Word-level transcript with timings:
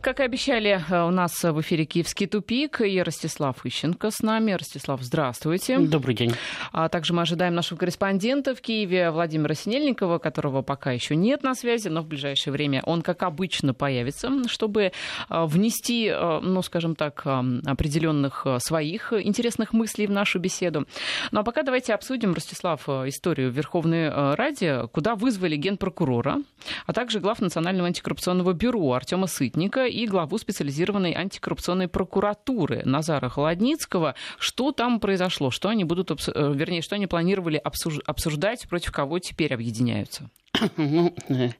Как 0.00 0.20
и 0.20 0.22
обещали, 0.22 0.82
э, 0.88 1.02
у 1.04 1.10
нас 1.10 1.42
в 1.42 1.60
эфире 1.60 1.84
«Киевский 1.84 2.26
тупик» 2.26 2.80
и 2.80 3.02
Ростислав 3.02 3.66
Ищенко 3.66 4.10
с 4.10 4.22
нами. 4.22 4.52
Ростислав, 4.52 5.02
здравствуйте. 5.02 5.78
Добрый 5.78 6.14
день. 6.14 6.32
А 6.72 6.88
также 6.88 7.12
мы 7.12 7.20
ожидаем 7.22 7.54
нашего 7.54 7.78
корреспондента 7.78 8.54
в 8.54 8.62
Киеве 8.62 9.10
Владимира 9.10 9.54
Синельникова, 9.54 10.16
которого 10.16 10.62
пока 10.62 10.92
еще 10.92 11.16
нет 11.16 11.42
на 11.42 11.54
связи, 11.54 11.88
но 11.88 12.00
в 12.00 12.06
ближайшее 12.06 12.52
время 12.52 12.82
он, 12.86 13.02
как 13.02 13.22
обычно, 13.22 13.74
появится, 13.74 14.30
чтобы 14.48 14.84
э, 14.84 14.90
внести, 15.28 16.06
э, 16.06 16.40
ну, 16.40 16.62
скажем 16.62 16.96
так, 16.96 17.26
определенных 17.66 18.46
своих 18.58 19.12
интересных 19.12 19.74
мыслей 19.74 20.06
в 20.06 20.12
нашу 20.12 20.38
беседу. 20.38 20.86
Ну 21.30 21.40
а 21.40 21.42
пока 21.42 21.62
давайте 21.62 21.92
обсудим, 21.92 22.32
Ростислав, 22.32 22.88
историю 22.88 23.50
Верховной 23.50 24.08
Ради, 24.34 24.86
куда 24.92 25.14
вызвали 25.14 25.56
генпрокурора, 25.56 26.38
а 26.86 26.92
также 26.94 27.20
глав 27.20 27.40
Национального 27.40 27.88
антикоррупционного 27.88 28.54
бюро 28.54 28.94
Артема 28.94 29.26
Сытника 29.26 29.89
и 29.90 30.06
главу 30.06 30.38
специализированной 30.38 31.12
антикоррупционной 31.12 31.88
прокуратуры 31.88 32.82
Назара 32.84 33.28
Холодницкого. 33.28 34.14
Что 34.38 34.72
там 34.72 35.00
произошло? 35.00 35.50
Что 35.50 35.68
они 35.68 35.84
будут, 35.84 36.10
э, 36.10 36.52
вернее, 36.54 36.82
что 36.82 36.94
они 36.94 37.06
планировали 37.06 37.56
обсуждать, 37.56 38.68
против 38.68 38.92
кого 38.92 39.18
теперь 39.18 39.54
объединяются? 39.54 40.30
Ну, 40.76 41.14
э, 41.28 41.50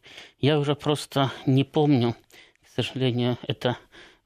я 0.40 0.58
уже 0.58 0.74
просто 0.74 1.30
не 1.46 1.64
помню, 1.64 2.14
к 2.64 2.68
сожалению, 2.74 3.38
это 3.46 3.76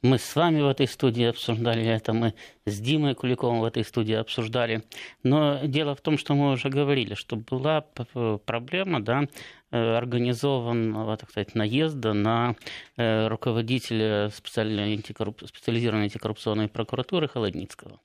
мы 0.03 0.19
с 0.19 0.37
вами 0.37 0.61
в 0.61 0.69
этой 0.69 0.87
студии 0.87 1.25
обсуждали 1.25 1.85
это, 1.87 2.13
мы 2.13 2.35
с 2.67 2.81
Димой 2.81 3.15
Куликовым 3.15 3.61
в 3.61 3.65
этой 3.65 3.85
студии 3.85 4.15
обсуждали. 4.15 4.85
Но 5.23 5.61
дело 5.65 5.95
в 5.95 6.01
том, 6.01 6.17
что 6.17 6.35
мы 6.35 6.53
уже 6.53 6.71
говорили, 6.71 7.15
что 7.15 7.37
была 7.37 7.83
проблема 7.83 9.03
да, 9.03 9.25
э, 9.71 9.97
организованного, 9.97 11.17
так 11.19 11.31
сказать, 11.31 11.55
наезда 11.55 12.15
на 12.15 12.57
э, 12.97 13.29
руководителя 13.29 14.31
специальной 14.31 14.95
антикорруп... 14.95 15.43
специализированной 15.47 16.05
антикоррупционной 16.05 16.69
прокуратуры 16.69 17.29
Холодницкого. 17.29 18.01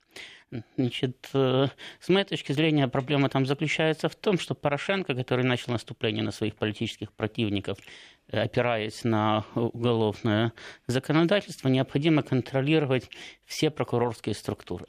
Значит, 0.76 1.28
э, 1.32 1.68
с 2.00 2.08
моей 2.10 2.26
точки 2.26 2.52
зрения, 2.52 2.86
проблема 2.88 3.30
там 3.30 3.46
заключается 3.46 4.10
в 4.10 4.14
том, 4.14 4.38
что 4.38 4.54
Порошенко, 4.54 5.14
который 5.14 5.44
начал 5.44 5.72
наступление 5.72 6.22
на 6.22 6.32
своих 6.32 6.54
политических 6.56 7.12
противников, 7.12 7.78
опираясь 8.32 9.04
на 9.04 9.44
уголовное 9.54 10.52
законодательство, 10.86 11.68
необходимо 11.68 12.22
контролировать 12.22 13.10
все 13.50 13.70
прокурорские 13.70 14.34
структуры. 14.36 14.86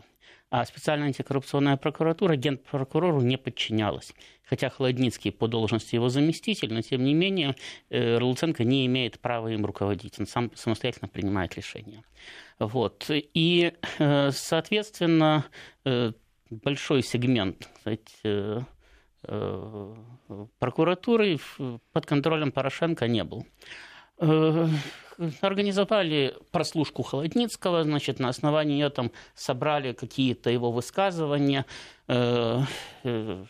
А 0.51 0.65
специальная 0.65 1.07
антикоррупционная 1.07 1.77
прокуратура 1.77 2.35
генпрокурору 2.35 3.21
не 3.21 3.37
подчинялась. 3.37 4.13
Хотя 4.43 4.69
Холодницкий 4.69 5.31
по 5.31 5.47
должности 5.47 5.95
его 5.95 6.09
заместитель, 6.09 6.71
но 6.71 6.81
тем 6.81 7.03
не 7.03 7.15
менее 7.15 7.55
э, 7.89 8.19
Луценко 8.19 8.63
не 8.63 8.85
имеет 8.85 9.19
права 9.19 9.47
им 9.47 9.65
руководить. 9.65 10.19
Он 10.19 10.27
сам 10.27 10.51
самостоятельно 10.55 11.07
принимает 11.07 11.55
решения. 11.55 12.03
Вот. 12.59 13.09
И, 13.09 13.73
э, 13.97 14.31
соответственно, 14.31 15.45
э, 15.85 16.11
большой 16.51 17.01
сегмент 17.01 17.67
кстати, 17.77 18.65
прокуратуры 20.59 21.37
под 21.93 22.05
контролем 22.05 22.51
Порошенко 22.51 23.07
не 23.07 23.23
был 23.23 23.45
организовали 25.41 26.35
прослушку 26.51 27.03
Холодницкого, 27.03 27.83
значит, 27.83 28.19
на 28.19 28.29
основании 28.29 28.71
нее 28.71 28.89
там 28.89 29.11
собрали 29.35 29.93
какие-то 29.93 30.49
его 30.49 30.71
высказывания. 30.71 31.65
Э, 32.07 32.61
э, 33.03 33.45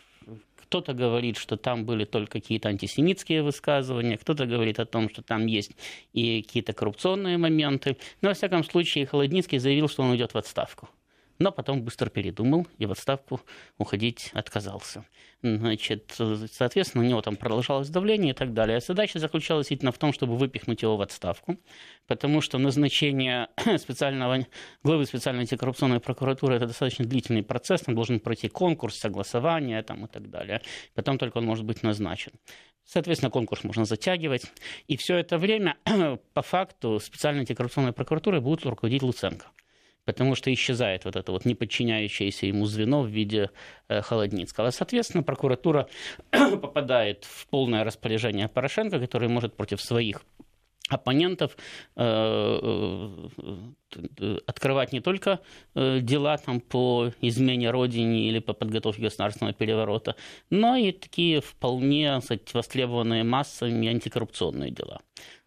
кто-то 0.56 0.94
говорит, 0.94 1.36
что 1.36 1.56
там 1.56 1.84
были 1.84 2.04
только 2.04 2.40
какие-то 2.40 2.68
антисемитские 2.68 3.42
высказывания, 3.42 4.16
кто-то 4.16 4.46
говорит 4.46 4.80
о 4.80 4.86
том, 4.86 5.10
что 5.10 5.22
там 5.22 5.46
есть 5.46 5.72
и 6.14 6.42
какие-то 6.42 6.72
коррупционные 6.72 7.36
моменты. 7.36 7.96
Но, 8.22 8.28
во 8.28 8.34
всяком 8.34 8.64
случае, 8.64 9.06
Холодницкий 9.06 9.58
заявил, 9.58 9.88
что 9.88 10.02
он 10.02 10.10
уйдет 10.10 10.34
в 10.34 10.38
отставку 10.38 10.88
но 11.38 11.52
потом 11.52 11.82
быстро 11.82 12.08
передумал 12.08 12.66
и 12.78 12.86
в 12.86 12.92
отставку 12.92 13.40
уходить 13.78 14.30
отказался. 14.34 15.04
Значит, 15.42 16.14
соответственно, 16.52 17.04
у 17.04 17.06
него 17.06 17.20
там 17.20 17.36
продолжалось 17.36 17.88
давление 17.88 18.32
и 18.32 18.34
так 18.34 18.52
далее. 18.54 18.76
А 18.76 18.80
задача 18.80 19.18
заключалась 19.18 19.70
именно 19.70 19.90
в 19.90 19.98
том, 19.98 20.12
чтобы 20.12 20.36
выпихнуть 20.36 20.82
его 20.82 20.96
в 20.96 21.00
отставку, 21.00 21.58
потому 22.06 22.40
что 22.40 22.58
назначение 22.58 23.48
специального, 23.78 24.46
главы 24.84 25.04
специальной 25.04 25.42
антикоррупционной 25.42 26.00
прокуратуры– 26.00 26.54
это 26.56 26.66
достаточно 26.66 27.04
длительный 27.04 27.42
процесс, 27.42 27.82
там 27.82 27.94
должен 27.94 28.20
пройти 28.20 28.48
конкурс, 28.48 28.96
согласование 28.96 29.82
там, 29.82 30.04
и 30.04 30.08
так 30.08 30.30
далее. 30.30 30.62
Потом 30.94 31.18
только 31.18 31.38
он 31.38 31.46
может 31.46 31.64
быть 31.64 31.82
назначен. 31.82 32.32
Соответственно, 32.84 33.30
конкурс 33.30 33.64
можно 33.64 33.84
затягивать. 33.84 34.44
И 34.86 34.96
все 34.96 35.16
это 35.16 35.38
время, 35.38 35.76
по 36.34 36.42
факту, 36.42 37.00
специальной 37.00 37.40
антикоррупционной 37.40 37.92
прокуратурой 37.92 38.40
будет 38.40 38.64
руководить 38.64 39.02
Луценко 39.02 39.46
потому 40.04 40.34
что 40.34 40.52
исчезает 40.52 41.04
вот 41.04 41.16
это 41.16 41.32
вот 41.32 41.44
неподчиняющееся 41.44 42.46
ему 42.46 42.66
звено 42.66 43.02
в 43.02 43.08
виде 43.08 43.50
э, 43.88 44.02
Холодницкого. 44.02 44.70
Соответственно, 44.70 45.22
прокуратура 45.22 45.88
попадает 46.30 47.24
в 47.24 47.46
полное 47.48 47.84
распоряжение 47.84 48.48
Порошенко, 48.48 48.98
который 48.98 49.28
может 49.28 49.54
против 49.56 49.80
своих 49.80 50.22
оппонентов 50.88 51.56
э, 51.96 53.28
э, 54.20 54.38
открывать 54.46 54.92
не 54.92 55.00
только 55.00 55.40
дела 55.74 56.36
там, 56.36 56.60
по 56.60 57.12
измене 57.22 57.70
родине 57.70 58.28
или 58.28 58.40
по 58.40 58.52
подготовке 58.52 59.02
государственного 59.02 59.54
переворота, 59.54 60.16
но 60.50 60.76
и 60.76 60.92
такие 60.92 61.40
вполне 61.40 62.18
кстати, 62.20 62.52
востребованные 62.52 63.24
массами 63.24 63.88
антикоррупционные 63.88 64.70
дела 64.70 65.00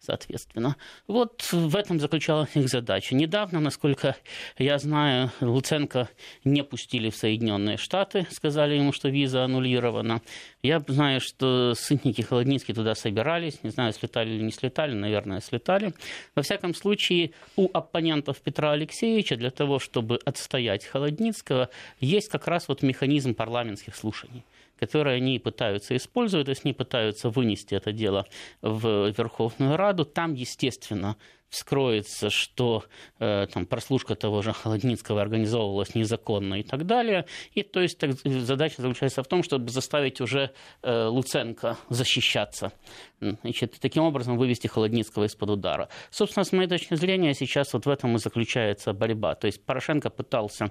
соответственно. 0.06 0.76
Вот 1.06 1.42
в 1.52 1.76
этом 1.76 2.00
заключалась 2.00 2.54
их 2.54 2.68
задача. 2.68 3.14
Недавно, 3.14 3.60
насколько 3.60 4.16
я 4.58 4.78
знаю, 4.78 5.30
Луценко 5.40 6.08
не 6.44 6.62
пустили 6.62 7.10
в 7.10 7.16
Соединенные 7.16 7.76
Штаты, 7.76 8.26
сказали 8.30 8.74
ему, 8.74 8.92
что 8.92 9.08
виза 9.08 9.44
аннулирована. 9.44 10.22
Я 10.62 10.80
знаю, 10.86 11.20
что 11.20 11.74
Сытники 11.74 12.20
и 12.20 12.24
Холодницкий 12.24 12.74
туда 12.74 12.94
собирались, 12.94 13.62
не 13.62 13.70
знаю, 13.70 13.92
слетали 13.92 14.30
или 14.30 14.42
не 14.42 14.52
слетали, 14.52 14.94
наверное, 14.94 15.40
слетали. 15.40 15.92
Во 16.34 16.42
всяком 16.42 16.74
случае, 16.74 17.32
у 17.56 17.68
оппонентов 17.72 18.40
Петра 18.40 18.72
Алексеевича 18.72 19.36
для 19.36 19.50
того, 19.50 19.78
чтобы 19.78 20.18
отстоять 20.24 20.86
Холодницкого, 20.86 21.68
есть 22.00 22.28
как 22.28 22.46
раз 22.46 22.68
вот 22.68 22.82
механизм 22.82 23.34
парламентских 23.34 23.96
слушаний 23.96 24.44
которые 24.78 25.16
они 25.16 25.38
пытаются 25.38 25.96
использовать, 25.96 26.46
то 26.46 26.50
есть 26.50 26.64
они 26.64 26.74
пытаются 26.74 27.30
вынести 27.30 27.74
это 27.74 27.92
дело 27.92 28.26
в 28.62 29.10
Верховную 29.10 29.76
Раду. 29.76 30.04
Там, 30.04 30.34
естественно, 30.34 31.16
вскроется, 31.48 32.30
что 32.30 32.84
э, 33.18 33.46
там, 33.52 33.66
прослушка 33.66 34.14
того 34.14 34.42
же 34.42 34.52
Холодницкого 34.52 35.20
организовывалась 35.22 35.94
незаконно 35.94 36.60
и 36.60 36.62
так 36.62 36.86
далее. 36.86 37.26
И 37.52 37.62
то 37.62 37.80
есть 37.80 37.98
так, 37.98 38.12
задача 38.24 38.82
заключается 38.82 39.22
в 39.22 39.28
том, 39.28 39.42
чтобы 39.42 39.70
заставить 39.70 40.20
уже 40.20 40.50
э, 40.82 41.06
Луценко 41.06 41.76
защищаться. 41.88 42.72
Значит, 43.20 43.76
таким 43.80 44.02
образом 44.02 44.36
вывести 44.36 44.66
Холодницкого 44.66 45.24
из-под 45.24 45.50
удара. 45.50 45.88
Собственно, 46.10 46.44
с 46.44 46.52
моей 46.52 46.68
точки 46.68 46.94
зрения, 46.94 47.34
сейчас 47.34 47.72
вот 47.72 47.86
в 47.86 47.88
этом 47.88 48.16
и 48.16 48.18
заключается 48.18 48.92
борьба. 48.92 49.34
То 49.34 49.46
есть 49.46 49.64
Порошенко 49.64 50.10
пытался 50.10 50.70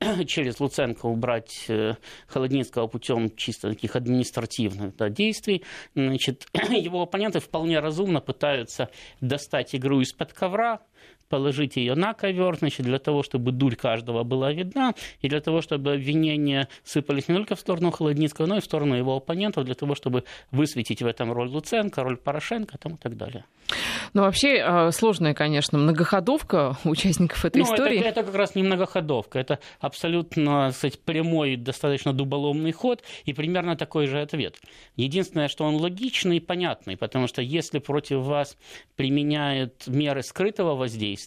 через 0.26 0.60
Луценко 0.60 1.06
убрать 1.06 1.64
э, 1.68 1.94
Холодницкого 2.26 2.86
путем 2.86 3.34
чисто 3.36 3.70
таких 3.70 3.96
административных 3.96 4.96
да, 4.96 5.08
действий. 5.08 5.64
Значит, 5.94 6.46
его 6.70 7.02
оппоненты 7.02 7.40
вполне 7.40 7.80
разумно 7.80 8.20
пытаются 8.20 8.90
достать 9.20 9.74
игру 9.74 10.00
из-под 10.00 10.32
ковра, 10.32 10.80
положить 11.28 11.76
ее 11.76 11.94
на 11.94 12.14
ковер, 12.14 12.56
значит, 12.56 12.86
для 12.86 12.98
того, 12.98 13.22
чтобы 13.22 13.52
дурь 13.52 13.76
каждого 13.76 14.24
была 14.24 14.52
видна, 14.52 14.94
и 15.20 15.28
для 15.28 15.40
того, 15.40 15.60
чтобы 15.60 15.92
обвинения 15.92 16.68
сыпались 16.84 17.28
не 17.28 17.34
только 17.34 17.54
в 17.54 17.60
сторону 17.60 17.90
Холодницкого, 17.90 18.46
но 18.46 18.56
и 18.56 18.60
в 18.60 18.64
сторону 18.64 18.94
его 18.94 19.16
оппонентов, 19.16 19.64
для 19.64 19.74
того, 19.74 19.94
чтобы 19.94 20.24
высветить 20.50 21.02
в 21.02 21.06
этом 21.06 21.32
роль 21.32 21.48
Луценко, 21.48 22.02
роль 22.02 22.16
Порошенко 22.16 22.78
там, 22.78 22.94
и 22.94 22.98
так 22.98 23.16
далее. 23.16 23.44
Ну, 24.14 24.22
вообще 24.22 24.62
а, 24.64 24.90
сложная, 24.90 25.34
конечно, 25.34 25.78
многоходовка 25.78 26.76
участников 26.84 27.44
этой 27.44 27.58
ну, 27.58 27.64
истории. 27.64 27.98
Это, 27.98 28.08
это 28.08 28.22
как 28.24 28.34
раз 28.34 28.54
не 28.54 28.62
многоходовка, 28.62 29.38
это 29.38 29.58
абсолютно, 29.80 30.70
кстати, 30.72 30.98
прямой, 31.04 31.56
достаточно 31.56 32.12
дуболомный 32.12 32.72
ход 32.72 33.02
и 33.24 33.32
примерно 33.32 33.76
такой 33.76 34.06
же 34.06 34.20
ответ. 34.20 34.56
Единственное, 34.96 35.48
что 35.48 35.64
он 35.64 35.76
логичный 35.76 36.38
и 36.38 36.40
понятный, 36.40 36.96
потому 36.96 37.26
что 37.26 37.42
если 37.42 37.78
против 37.78 38.20
вас 38.20 38.56
применяют 38.96 39.86
меры 39.86 40.22
скрытого 40.22 40.74
воздействия, 40.74 41.17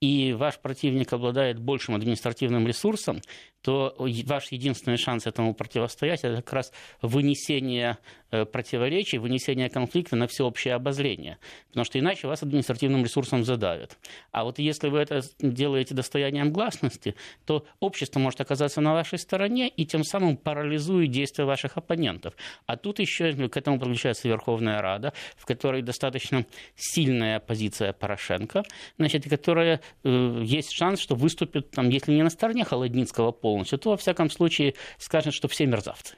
и 0.00 0.32
ваш 0.32 0.58
противник 0.58 1.12
обладает 1.12 1.58
большим 1.58 1.94
административным 1.94 2.66
ресурсом, 2.66 3.22
то 3.64 3.94
ваш 3.98 4.52
единственный 4.52 4.98
шанс 4.98 5.26
этому 5.26 5.54
противостоять 5.54 6.22
это 6.22 6.36
как 6.42 6.52
раз 6.52 6.72
вынесение 7.00 7.96
э, 8.30 8.44
противоречий, 8.44 9.16
вынесения 9.16 9.70
конфликта 9.70 10.16
на 10.16 10.26
всеобщее 10.26 10.74
обозрение. 10.74 11.38
Потому 11.68 11.86
что 11.86 11.98
иначе 11.98 12.28
вас 12.28 12.42
административным 12.42 13.02
ресурсом 13.02 13.42
задавят. 13.42 13.96
А 14.32 14.44
вот 14.44 14.58
если 14.58 14.88
вы 14.90 14.98
это 14.98 15.22
делаете 15.40 15.94
достоянием 15.94 16.52
гласности, 16.52 17.14
то 17.46 17.64
общество 17.80 18.20
может 18.20 18.38
оказаться 18.42 18.82
на 18.82 18.92
вашей 18.92 19.18
стороне 19.18 19.68
и 19.68 19.86
тем 19.86 20.04
самым 20.04 20.36
парализует 20.36 21.10
действия 21.10 21.46
ваших 21.46 21.78
оппонентов. 21.78 22.34
А 22.66 22.76
тут 22.76 22.98
еще 22.98 23.32
к 23.48 23.56
этому 23.56 23.78
подключается 23.78 24.28
Верховная 24.28 24.82
Рада, 24.82 25.14
в 25.36 25.46
которой 25.46 25.80
достаточно 25.80 26.44
сильная 26.76 27.40
позиция 27.40 27.94
Порошенко, 27.94 28.62
значит, 28.98 29.26
которая 29.26 29.80
э, 30.02 30.42
есть 30.44 30.72
шанс, 30.72 31.00
что 31.00 31.14
выступит, 31.14 31.70
там, 31.70 31.88
если 31.88 32.12
не 32.12 32.22
на 32.22 32.30
стороне 32.30 32.64
Холодницкого 32.64 33.32
полностью, 33.54 33.78
то, 33.78 33.90
во 33.90 33.96
всяком 33.96 34.30
случае, 34.30 34.74
скажет, 34.98 35.32
что 35.32 35.46
все 35.46 35.64
мерзавцы. 35.66 36.16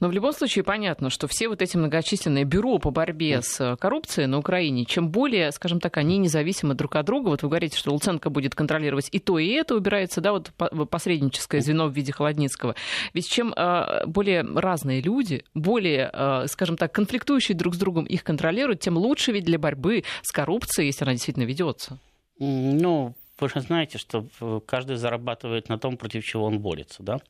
Но 0.00 0.08
в 0.08 0.12
любом 0.12 0.32
случае 0.32 0.62
понятно, 0.64 1.10
что 1.10 1.26
все 1.26 1.48
вот 1.48 1.62
эти 1.62 1.76
многочисленные 1.76 2.44
бюро 2.44 2.78
по 2.78 2.90
борьбе 2.90 3.40
с 3.42 3.60
э, 3.60 3.76
коррупцией 3.76 4.26
на 4.26 4.38
Украине, 4.38 4.84
чем 4.84 5.08
более, 5.08 5.50
скажем 5.50 5.80
так, 5.80 5.96
они 5.96 6.18
независимы 6.18 6.74
друг 6.74 6.94
от 6.94 7.06
друга, 7.06 7.28
вот 7.28 7.42
вы 7.42 7.48
говорите, 7.48 7.76
что 7.76 7.90
Луценко 7.90 8.30
будет 8.30 8.54
контролировать 8.54 9.08
и 9.10 9.18
то, 9.18 9.38
и 9.38 9.48
это, 9.48 9.74
убирается, 9.74 10.20
да, 10.20 10.32
вот 10.32 10.52
посредническое 10.90 11.60
звено 11.60 11.88
в 11.88 11.92
виде 11.92 12.12
Холодницкого. 12.12 12.76
Ведь 13.14 13.28
чем 13.28 13.52
э, 13.56 14.06
более 14.06 14.42
разные 14.42 15.00
люди, 15.00 15.44
более, 15.54 16.10
э, 16.12 16.46
скажем 16.46 16.76
так, 16.76 16.92
конфликтующие 16.92 17.56
друг 17.56 17.74
с 17.74 17.78
другом 17.78 18.04
их 18.04 18.22
контролируют, 18.22 18.80
тем 18.80 18.96
лучше 18.96 19.32
ведь 19.32 19.44
для 19.44 19.58
борьбы 19.58 20.04
с 20.22 20.30
коррупцией, 20.30 20.86
если 20.86 21.04
она 21.04 21.14
действительно 21.14 21.44
ведется. 21.44 21.98
Ну, 22.38 23.14
вы 23.40 23.48
же 23.48 23.60
знаете, 23.60 23.98
что 23.98 24.26
каждый 24.66 24.96
зарабатывает 24.96 25.68
на 25.68 25.78
том, 25.78 25.96
против 25.96 26.24
чего 26.24 26.44
он 26.44 26.60
борется, 26.60 27.02
да? 27.02 27.20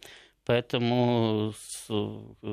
Поэтому 0.47 1.53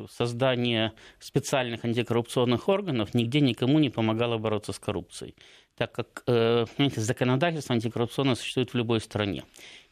создание 0.10 0.92
специальных 1.20 1.86
антикоррупционных 1.86 2.68
органов 2.68 3.14
нигде 3.14 3.40
никому 3.40 3.80
не 3.80 3.90
помогало 3.90 4.38
бороться 4.38 4.74
с 4.74 4.80
коррупцией, 4.80 5.34
так 5.78 5.94
как 5.94 6.24
э, 6.28 6.66
понимаете, 6.76 7.00
законодательство 7.00 7.74
антикоррупционное 7.74 8.36
существует 8.36 8.74
в 8.74 8.78
любой 8.78 9.00
стране. 9.00 9.44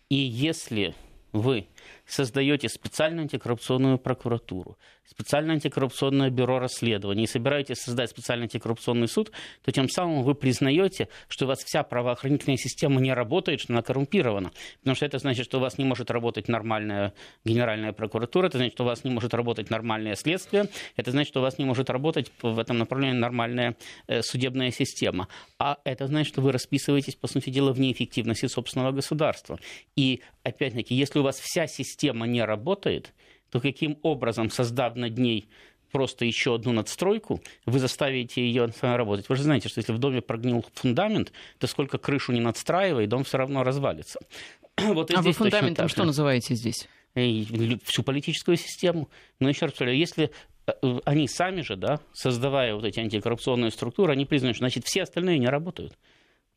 И 0.09 0.15
если 0.15 0.95
вы 1.31 1.67
создаете 2.05 2.69
специальную 2.69 3.23
антикоррупционную 3.23 3.97
прокуратуру, 3.97 4.77
специальное 5.05 5.55
антикоррупционное 5.55 6.29
бюро 6.29 6.59
расследований 6.59 7.23
и 7.23 7.27
собираетесь 7.27 7.77
создать 7.77 8.09
специальный 8.09 8.45
антикоррупционный 8.45 9.07
суд, 9.07 9.31
то 9.63 9.71
тем 9.71 9.89
самым 9.89 10.23
вы 10.23 10.35
признаете, 10.35 11.07
что 11.27 11.45
у 11.45 11.47
вас 11.47 11.63
вся 11.63 11.83
правоохранительная 11.83 12.57
система 12.57 13.01
не 13.01 13.13
работает, 13.13 13.61
что 13.61 13.73
она 13.73 13.81
коррумпирована. 13.81 14.51
Потому 14.79 14.95
что 14.95 15.05
это 15.05 15.19
значит, 15.19 15.45
что 15.45 15.57
у 15.57 15.61
вас 15.61 15.77
не 15.77 15.85
может 15.85 16.11
работать 16.11 16.47
нормальная 16.47 17.13
генеральная 17.45 17.93
прокуратура, 17.93 18.47
это 18.47 18.57
значит, 18.57 18.73
что 18.73 18.83
у 18.83 18.87
вас 18.87 19.03
не 19.03 19.11
может 19.11 19.33
работать 19.33 19.69
нормальное 19.69 20.15
следствие, 20.15 20.69
это 20.95 21.11
значит, 21.11 21.29
что 21.29 21.39
у 21.39 21.43
вас 21.43 21.57
не 21.57 21.65
может 21.65 21.89
работать 21.89 22.31
в 22.41 22.59
этом 22.59 22.77
направлении 22.77 23.17
нормальная 23.17 23.75
э, 24.07 24.21
судебная 24.21 24.71
система. 24.71 25.27
А 25.59 25.77
это 25.83 26.07
значит, 26.07 26.33
что 26.33 26.41
вы 26.41 26.51
расписываетесь, 26.51 27.15
по 27.15 27.27
сути 27.27 27.49
дела, 27.49 27.73
в 27.73 27.79
неэффективности 27.79 28.47
собственного 28.47 28.91
государства. 28.91 29.59
И, 29.95 30.21
опять-таки, 30.43 30.95
если 30.95 31.19
у 31.19 31.23
вас 31.23 31.39
вся 31.39 31.67
система 31.73 32.27
не 32.27 32.43
работает, 32.43 33.13
то 33.49 33.59
каким 33.59 33.97
образом, 34.01 34.49
создав 34.49 34.95
над 34.95 35.17
ней 35.17 35.47
просто 35.93 36.25
еще 36.25 36.55
одну 36.55 36.73
надстройку, 36.73 37.41
вы 37.65 37.79
заставите 37.79 38.41
ее 38.41 38.67
работать. 38.81 39.29
Вы 39.29 39.35
же 39.35 39.43
знаете, 39.43 39.69
что 39.69 39.79
если 39.79 39.93
в 39.93 39.99
доме 39.99 40.21
прогнил 40.21 40.65
фундамент, 40.73 41.31
то 41.59 41.67
сколько 41.67 41.97
крышу 41.97 42.33
не 42.33 42.41
надстраивай, 42.41 43.07
дом 43.07 43.23
все 43.23 43.37
равно 43.37 43.63
развалится. 43.63 44.19
Вот 44.77 45.13
а 45.13 45.21
вы 45.21 45.33
фундаментом 45.33 45.87
что 45.87 46.03
называете 46.03 46.55
здесь? 46.55 46.89
И 47.15 47.77
всю 47.83 48.01
политическую 48.01 48.57
систему. 48.57 49.07
Но 49.39 49.47
еще 49.47 49.65
раз 49.65 49.73
повторяю, 49.73 49.99
если 49.99 50.31
э, 50.65 50.99
они 51.05 51.27
сами 51.27 51.61
же, 51.61 51.75
да, 51.75 51.99
создавая 52.11 52.73
вот 52.73 52.83
эти 52.83 52.99
антикоррупционные 52.99 53.69
структуры, 53.69 54.13
они 54.13 54.25
признают, 54.25 54.55
что 54.55 54.63
значит, 54.63 54.85
все 54.85 55.03
остальные 55.03 55.37
не 55.37 55.47
работают. 55.47 55.93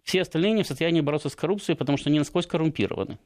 Все 0.02 0.22
остальные 0.22 0.52
не 0.52 0.62
в 0.62 0.66
состоянии 0.66 1.02
бороться 1.02 1.28
с 1.28 1.36
коррупцией, 1.36 1.76
потому 1.76 1.98
что 1.98 2.08
они 2.08 2.18
насквозь 2.18 2.46
коррумпированы. 2.46 3.18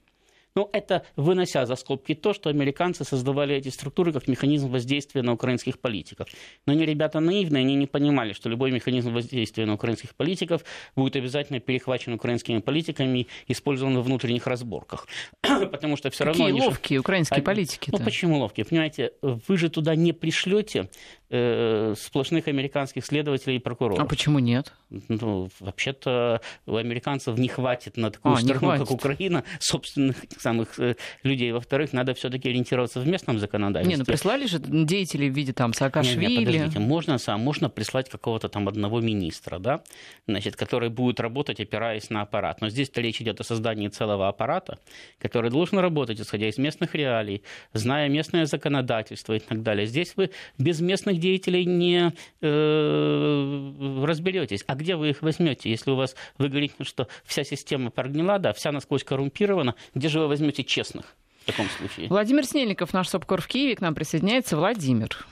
Но 0.56 0.69
это 0.73 1.05
вынося 1.17 1.67
за 1.67 1.76
скобки 1.76 2.14
то, 2.14 2.32
что 2.32 2.50
американцы 2.50 3.05
создавали 3.05 3.55
эти 3.55 3.69
структуры 3.69 4.12
как 4.12 4.29
механизм 4.29 4.69
воздействия 4.69 5.23
на 5.23 5.32
украинских 5.32 5.79
политиков. 5.79 6.29
Но 6.67 6.73
они 6.73 6.85
ребята 6.85 7.20
наивные, 7.20 7.61
они 7.61 7.75
не 7.75 7.87
понимали, 7.87 8.32
что 8.32 8.49
любой 8.49 8.70
механизм 8.70 9.12
воздействия 9.12 9.67
на 9.67 9.75
украинских 9.75 10.14
политиков 10.14 10.64
будет 10.97 11.17
обязательно 11.17 11.61
перехвачен 11.61 12.12
украинскими 12.12 12.58
политиками 12.58 13.20
и 13.47 13.52
использован 13.52 13.99
в 13.99 14.02
внутренних 14.02 14.47
разборках. 14.47 15.06
Потому 15.43 15.97
что 15.97 16.11
все 16.11 16.25
равно... 16.25 16.47
Какие 16.47 16.61
ловкие 16.61 16.96
они... 16.96 16.99
украинские 16.99 17.43
политики 17.43 17.91
-то. 17.91 17.96
Ну 17.99 18.05
почему 18.05 18.38
ловкие? 18.38 18.64
Понимаете, 18.64 19.12
вы 19.23 19.56
же 19.56 19.70
туда 19.70 19.94
не 19.94 20.12
пришлете 20.12 20.88
э, 21.31 21.94
сплошных 21.97 22.49
американских 22.49 23.05
следователей 23.05 23.56
и 23.56 23.59
прокуроров. 23.59 24.00
А 24.00 24.05
почему 24.05 24.38
нет? 24.38 24.73
Ну, 25.09 25.49
вообще-то 25.61 26.41
у 26.67 26.77
американцев 26.77 27.38
не 27.38 27.49
хватит 27.49 27.97
на 27.97 28.11
такую 28.11 28.35
а, 28.35 28.41
страну, 28.41 28.79
как 28.79 28.91
Украина, 28.91 29.44
собственных 29.61 30.17
самых 30.38 30.79
э, 30.81 30.97
людей. 31.23 31.53
Во-вторых, 31.53 31.93
надо 31.93 32.15
все-таки 32.15 32.49
ориентироваться 32.49 33.00
в 33.00 33.06
местном 33.06 33.38
законодательстве. 33.38 33.97
Не, 33.97 33.99
ну 33.99 34.05
прислали 34.05 34.47
же 34.47 34.59
деятелей 34.59 35.31
в 35.31 35.35
виде 35.35 35.53
там 35.53 35.73
Саакашвили. 35.73 36.27
Не, 36.27 36.37
не, 36.38 36.44
подождите, 36.44 36.79
можно, 36.81 37.19
сам, 37.19 37.41
можно 37.41 37.71
прислать 37.71 38.11
какого-то 38.11 38.49
там 38.49 38.69
одного 38.69 39.00
министра, 39.00 39.59
да, 39.59 39.82
значит, 40.27 40.56
который 40.56 40.88
будет 40.88 41.21
работать, 41.21 41.61
опираясь 41.61 42.11
на 42.11 42.23
аппарат. 42.23 42.61
Но 42.61 42.69
здесь-то 42.69 43.00
речь 43.00 43.21
идет 43.21 43.41
о 43.41 43.44
создании 43.44 43.88
целого 43.88 44.29
аппарата, 44.29 44.79
который 45.19 45.50
должен 45.50 45.79
работать, 45.79 46.21
исходя 46.21 46.49
из 46.49 46.59
местных 46.59 46.94
реалий, 46.94 47.43
зная 47.73 48.09
местное 48.09 48.47
законодательство 48.47 49.35
и 49.35 49.38
так 49.38 49.62
далее. 49.62 49.87
Здесь 49.87 50.15
вы 50.17 50.31
без 50.59 50.81
местных 50.81 51.19
деятелей 51.20 51.64
не 51.64 52.12
э, 52.40 54.05
разберетесь. 54.05 54.64
А 54.67 54.75
где 54.75 54.96
вы 54.96 55.11
их 55.11 55.22
возьмете, 55.22 55.70
если 55.70 55.90
у 55.90 55.96
вас, 55.96 56.17
вы 56.38 56.49
говорите, 56.49 56.75
что 56.82 57.08
вся 57.25 57.44
система 57.44 57.90
прогнила, 57.90 58.38
да, 58.38 58.52
вся 58.52 58.72
насквозь 58.72 59.05
коррумпирована, 59.05 59.75
где 59.94 60.08
же 60.08 60.20
вы 60.20 60.28
возьмете 60.28 60.64
честных 60.64 61.05
в 61.43 61.46
таком 61.46 61.67
случае? 61.78 62.08
Владимир 62.08 62.44
Снельников, 62.44 62.93
наш 62.93 63.08
СОПКОР 63.08 63.43
в 63.43 63.46
Киеве, 63.46 63.76
к 63.76 63.81
нам 63.81 63.94
присоединяется. 63.94 64.56
Владимир. 64.56 65.26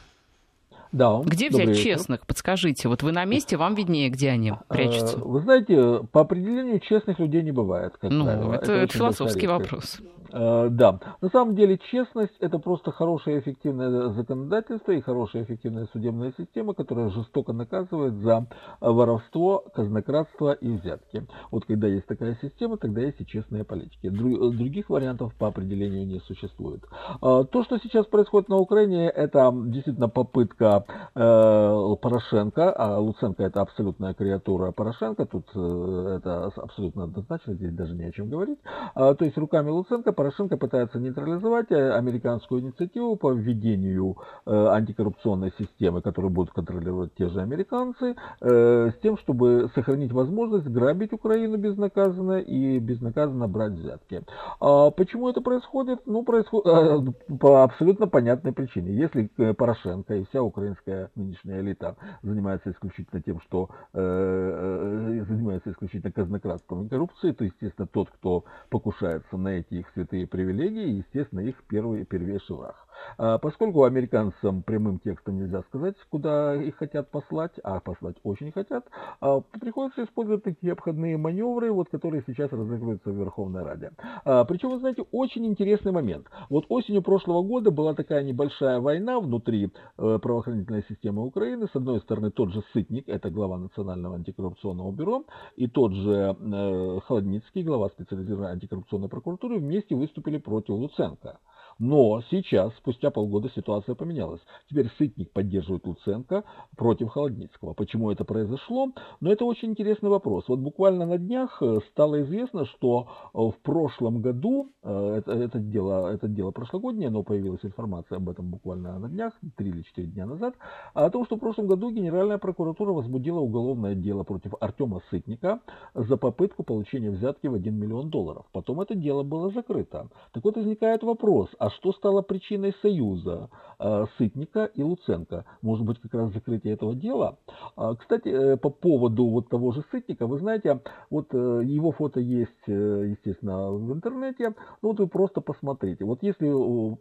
Да. 0.93 1.20
Где 1.25 1.50
взять 1.50 1.79
честных? 1.79 2.26
Подскажите. 2.26 2.88
Вот 2.88 3.02
вы 3.02 3.12
на 3.12 3.25
месте, 3.25 3.56
вам 3.56 3.75
виднее, 3.75 4.08
где 4.08 4.31
они 4.31 4.50
а, 4.50 4.62
прячутся. 4.69 5.19
Вы 5.19 5.40
знаете, 5.40 6.00
по 6.12 6.23
определению 6.23 6.81
честных 6.81 7.19
людей 7.19 7.43
не 7.43 7.52
бывает. 7.52 7.94
Как 8.00 8.11
ну, 8.11 8.25
правило. 8.25 8.55
это, 8.55 8.73
это 8.73 8.96
философский 8.96 9.46
вопрос. 9.46 9.99
А, 10.33 10.69
да. 10.69 11.01
На 11.21 11.29
самом 11.29 11.55
деле 11.55 11.79
честность– 11.91 12.37
это 12.41 12.59
просто 12.59 12.93
хорошее 12.93 13.41
эффективное 13.41 14.11
законодательство 14.11 14.93
и 14.93 15.01
хорошая 15.01 15.45
эффективная 15.45 15.89
судебная 15.93 16.33
система, 16.37 16.75
которая 16.75 17.11
жестоко 17.11 17.53
наказывает 17.53 18.15
за 18.15 18.47
воровство, 18.81 19.65
казнократство 19.75 20.53
и 20.53 20.69
взятки. 20.77 21.27
Вот 21.51 21.65
когда 21.65 21.89
есть 21.89 22.07
такая 22.07 22.39
система, 22.43 22.77
тогда 22.77 23.01
есть 23.01 23.21
и 23.21 23.27
честные 23.27 23.65
политики. 23.65 24.09
Других 24.09 24.91
вариантов 24.91 25.35
по 25.35 25.49
определению 25.49 26.07
не 26.07 26.21
существует. 26.21 26.83
То, 27.21 27.65
что 27.65 27.79
сейчас 27.79 28.07
происходит 28.07 28.49
на 28.49 28.57
Украине, 28.57 29.09
это 29.09 29.53
действительно 29.55 30.09
попытка 30.09 30.85
э, 31.15 31.97
Порошенко, 32.01 32.73
а 32.73 32.99
Луценко 32.99 33.43
это 33.43 33.61
абсолютная 33.61 34.15
креатура 34.15 34.73
Порошенко, 34.73 35.27
тут 35.27 35.47
э, 35.55 36.17
это 36.19 36.47
абсолютно 36.57 37.05
однозначно, 37.05 37.55
здесь 37.55 37.73
даже 37.73 37.95
не 37.95 38.05
о 38.05 38.13
чем 38.13 38.29
говорить. 38.29 38.59
То 38.95 39.17
есть 39.21 39.37
руками 39.38 39.71
Луценко 39.71 40.12
Порошенко 40.19 40.57
пытается 40.57 40.99
нейтрализовать 40.99 41.71
э, 41.71 41.93
американскую 41.93 42.61
инициативу 42.61 43.15
по 43.15 43.31
введению 43.31 44.17
э, 44.47 44.51
антикоррупционной 44.51 45.53
системы, 45.57 46.03
которую 46.03 46.33
будут 46.33 46.53
контролировать 46.53 47.15
те 47.15 47.29
же 47.29 47.41
американцы, 47.41 48.17
э, 48.41 48.91
с 48.91 49.01
тем, 49.01 49.17
чтобы 49.19 49.71
сохранить 49.77 50.11
возможность 50.11 50.67
грабить 50.67 51.13
Украину 51.13 51.57
безнаказанно 51.57 52.41
и 52.41 52.81
безнаказанно 52.81 53.47
брать 53.47 53.75
взятки. 53.75 54.25
А 54.59 54.91
почему 54.91 55.29
это 55.29 55.41
происходит? 55.41 56.01
Ну, 56.05 56.25
происходит 56.25 57.15
по 57.39 57.63
абсолютно 57.63 58.09
понятной 58.09 58.53
причине. 58.53 58.97
Если 58.97 59.31
Порошенко 59.53 60.17
и 60.17 60.25
вся 60.25 60.43
украинская 60.43 61.13
нынешняя 61.15 61.61
элита 61.61 61.95
занимается 62.23 62.73
исключительно 62.73 63.23
тем, 63.23 63.41
что 63.43 63.69
э, 63.93 65.25
занимается 65.29 65.71
исключительно 65.71 66.11
казнократством 66.11 66.87
и 66.87 66.89
коррупцией, 66.89 67.35
то, 67.35 67.45
естественно, 67.45 67.87
тот, 67.87 68.11
кто 68.11 68.43
покушается 68.69 69.37
на 69.37 69.51
эти 69.51 69.75
их 69.75 69.87
святые 69.95 70.08
привилегии, 70.09 70.99
естественно, 70.99 71.41
их 71.41 71.62
первый 71.69 72.05
первейший 72.05 72.57
враг. 72.57 72.88
А 73.17 73.38
поскольку 73.38 73.85
американцам 73.85 74.62
прямым 74.62 74.99
текстом 74.99 75.38
нельзя 75.38 75.62
сказать, 75.62 75.97
куда 76.11 76.55
их 76.55 76.76
хотят 76.76 77.11
послать, 77.11 77.52
а 77.62 77.81
послать 77.81 78.17
очень 78.23 78.52
хотят, 78.52 78.85
а, 79.21 79.40
приходится 79.40 80.05
использовать 80.05 80.45
такие 80.45 80.73
обходные 80.73 81.17
маневры, 81.17 81.73
вот, 81.73 81.88
которые 81.90 82.23
сейчас 82.26 82.52
разыгрываются 82.52 83.11
в 83.11 83.17
Верховной 83.17 83.62
Раде. 83.62 83.90
А, 84.25 84.45
причем, 84.45 84.71
вы 84.71 84.78
знаете, 84.78 85.05
очень 85.12 85.47
интересный 85.47 85.93
момент. 85.93 86.26
Вот 86.50 86.67
осенью 86.69 87.02
прошлого 87.02 87.43
года 87.43 87.71
была 87.71 87.95
такая 87.95 88.23
небольшая 88.23 88.81
война 88.81 89.21
внутри 89.21 89.73
э, 89.99 90.19
правоохранительной 90.23 90.85
системы 90.88 91.25
Украины. 91.25 91.67
С 91.73 91.76
одной 91.76 92.00
стороны, 92.00 92.31
тот 92.31 92.52
же 92.52 92.62
Сытник, 92.73 93.09
это 93.09 93.31
глава 93.31 93.59
Национального 93.59 94.17
антикоррупционного 94.17 94.93
бюро, 94.93 95.25
и 95.57 95.67
тот 95.67 95.93
же 95.93 96.37
э, 96.38 97.00
Холодницкий, 97.07 97.62
глава 97.62 97.88
специализированной 97.88 98.52
антикоррупционной 98.52 99.09
прокуратуры, 99.09 99.59
вместе 99.59 99.95
выступили 99.95 100.38
против 100.38 100.71
Луценко. 100.71 101.38
Но 101.78 102.23
сейчас, 102.30 102.75
спустя 102.76 103.11
полгода, 103.11 103.49
ситуация 103.54 103.94
поменялась. 103.94 104.40
Теперь 104.68 104.90
Сытник 104.99 105.32
поддерживает 105.32 105.87
Луценко 105.87 106.42
против 106.76 107.11
Холодницкого. 107.11 107.73
Почему 107.75 108.11
это 108.11 108.25
произошло? 108.25 108.88
Но 109.20 109.30
это 109.30 109.44
очень 109.44 109.70
интересный 109.70 110.11
вопрос. 110.11 110.49
Вот 110.49 110.58
буквально 110.58 111.06
на 111.06 111.18
днях 111.18 111.58
э, 111.62 111.78
стало 111.90 112.23
известно, 112.23 112.66
что 112.66 113.06
э, 113.32 113.38
в 113.38 113.54
прошлом 113.62 114.20
году, 114.20 114.73
э, 114.82 115.14
это, 115.18 115.32
это, 115.32 115.58
дело, 115.61 116.12
это 116.12 116.26
дело 116.26 116.50
прошлогоднее, 116.50 117.11
но 117.11 117.23
появилась 117.23 117.64
информация 117.64 118.16
об 118.16 118.28
этом 118.28 118.50
буквально 118.50 118.99
на 118.99 119.08
днях, 119.08 119.32
3 119.56 119.68
или 119.68 119.82
4 119.82 120.08
дня 120.08 120.26
назад, 120.26 120.54
о 120.94 121.08
том, 121.11 121.25
что 121.26 121.37
в 121.37 121.38
прошлом 121.38 121.68
году 121.68 121.90
Генеральная 121.90 122.38
прокуратура 122.38 122.92
возбудила 122.92 123.38
уголовное 123.38 123.94
дело 123.94 124.25
против 124.25 124.52
Артема 124.61 125.00
Сытника 125.11 125.61
за 125.94 126.16
попытку 126.16 126.64
получения 126.64 127.11
взятки 127.11 127.47
в 127.47 127.54
1 127.54 127.73
миллион 127.75 128.11
долларов. 128.11 128.47
Потом 128.52 128.80
это 128.80 128.97
дело 128.97 129.23
было 129.23 129.50
закрыто. 129.50 130.08
Так 130.32 130.44
вот 130.44 130.56
возникает 130.56 131.04
вопрос, 131.04 131.49
а 131.58 131.68
что 131.71 131.93
стало 131.93 132.23
причиной 132.23 132.75
союза 132.83 133.51
э, 133.79 134.05
Сытника 134.17 134.65
и 134.65 134.83
Луценко? 134.83 135.45
Может 135.63 135.85
быть, 135.85 136.01
как 136.01 136.15
раз 136.15 136.33
закрытие 136.33 136.75
этого 136.75 136.95
дела? 136.95 137.39
А, 137.77 137.95
кстати, 137.95 138.29
э, 138.29 138.57
по 138.57 138.71
поводу 138.71 139.27
вот 139.27 139.49
того 139.49 139.73
же 139.73 139.85
Сытника, 139.91 140.27
вы 140.27 140.39
знаете, 140.39 140.81
вот 141.11 141.29
э, 141.33 141.63
его 141.65 141.93
фото 141.93 142.21
есть, 142.21 142.51
естественно, 142.67 143.71
в 143.71 143.93
интернете, 143.93 144.55
ну 144.83 144.91
вот 144.91 145.01
вы 145.01 145.07
просто 145.07 145.41
посмотрите. 145.41 146.05
Вот 146.05 146.23
если 146.23 146.49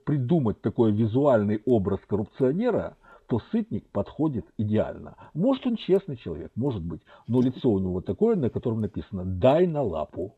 придумать 0.06 0.62
такой 0.62 0.92
визуальный 0.92 1.62
образ 1.66 2.00
коррупционера, 2.08 2.96
то 3.28 3.40
сытник 3.52 3.88
подходит 3.90 4.46
идеально. 4.58 5.16
Может, 5.34 5.68
он 5.68 5.76
честный 5.76 6.16
человек, 6.16 6.52
может 6.56 6.82
быть, 6.82 7.02
но 7.28 7.42
лицо 7.42 7.70
у 7.70 7.80
него 7.80 8.02
такое, 8.02 8.36
на 8.36 8.50
котором 8.50 8.82
написано 8.82 9.26
«дай 9.26 9.68
на 9.68 9.82
лапу». 9.82 10.34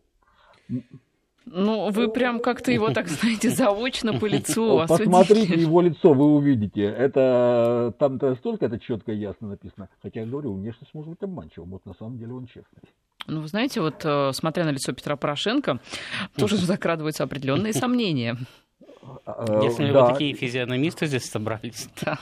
Ну, 1.46 1.89
вы 1.89 2.10
прям 2.10 2.39
как-то 2.39 2.72
его, 2.72 2.91
так 2.91 3.08
знаете, 3.08 3.50
заочно 3.50 4.13
по 4.19 4.25
лицу 4.25 4.86
Посмотрите 4.88 5.55
его 5.55 5.81
лицо, 5.81 6.13
вы 6.13 6.25
увидите. 6.36 6.84
Это 6.84 7.93
там-то 7.98 8.36
столько 8.36 8.65
это 8.65 8.79
четко 8.79 9.12
и 9.12 9.17
ясно 9.17 9.50
написано. 9.50 9.89
Хотя 10.01 10.22
я 10.22 10.25
говорю, 10.25 10.53
внешность 10.53 10.93
может 10.93 11.10
быть 11.10 11.24
обманчива. 11.24 11.65
Вот 11.65 11.86
на 11.86 11.93
самом 11.93 12.17
деле 12.17 12.34
он 12.34 12.46
честный. 12.46 12.81
Ну, 13.27 13.41
вы 13.41 13.48
знаете, 13.48 13.81
вот 13.81 14.01
э, 14.03 14.31
смотря 14.34 14.65
на 14.65 14.72
лицо 14.72 14.91
Петра 14.93 15.15
Порошенко, 15.15 15.79
тоже 16.36 16.58
закрадываются 16.58 17.24
определенные 17.24 17.74
сомнения. 17.74 18.38
Если 19.63 19.91
да. 19.91 20.05
вы 20.05 20.12
такие 20.12 20.34
физиономисты 20.34 21.05
здесь 21.05 21.25
собрались. 21.29 21.89
Да. 22.03 22.17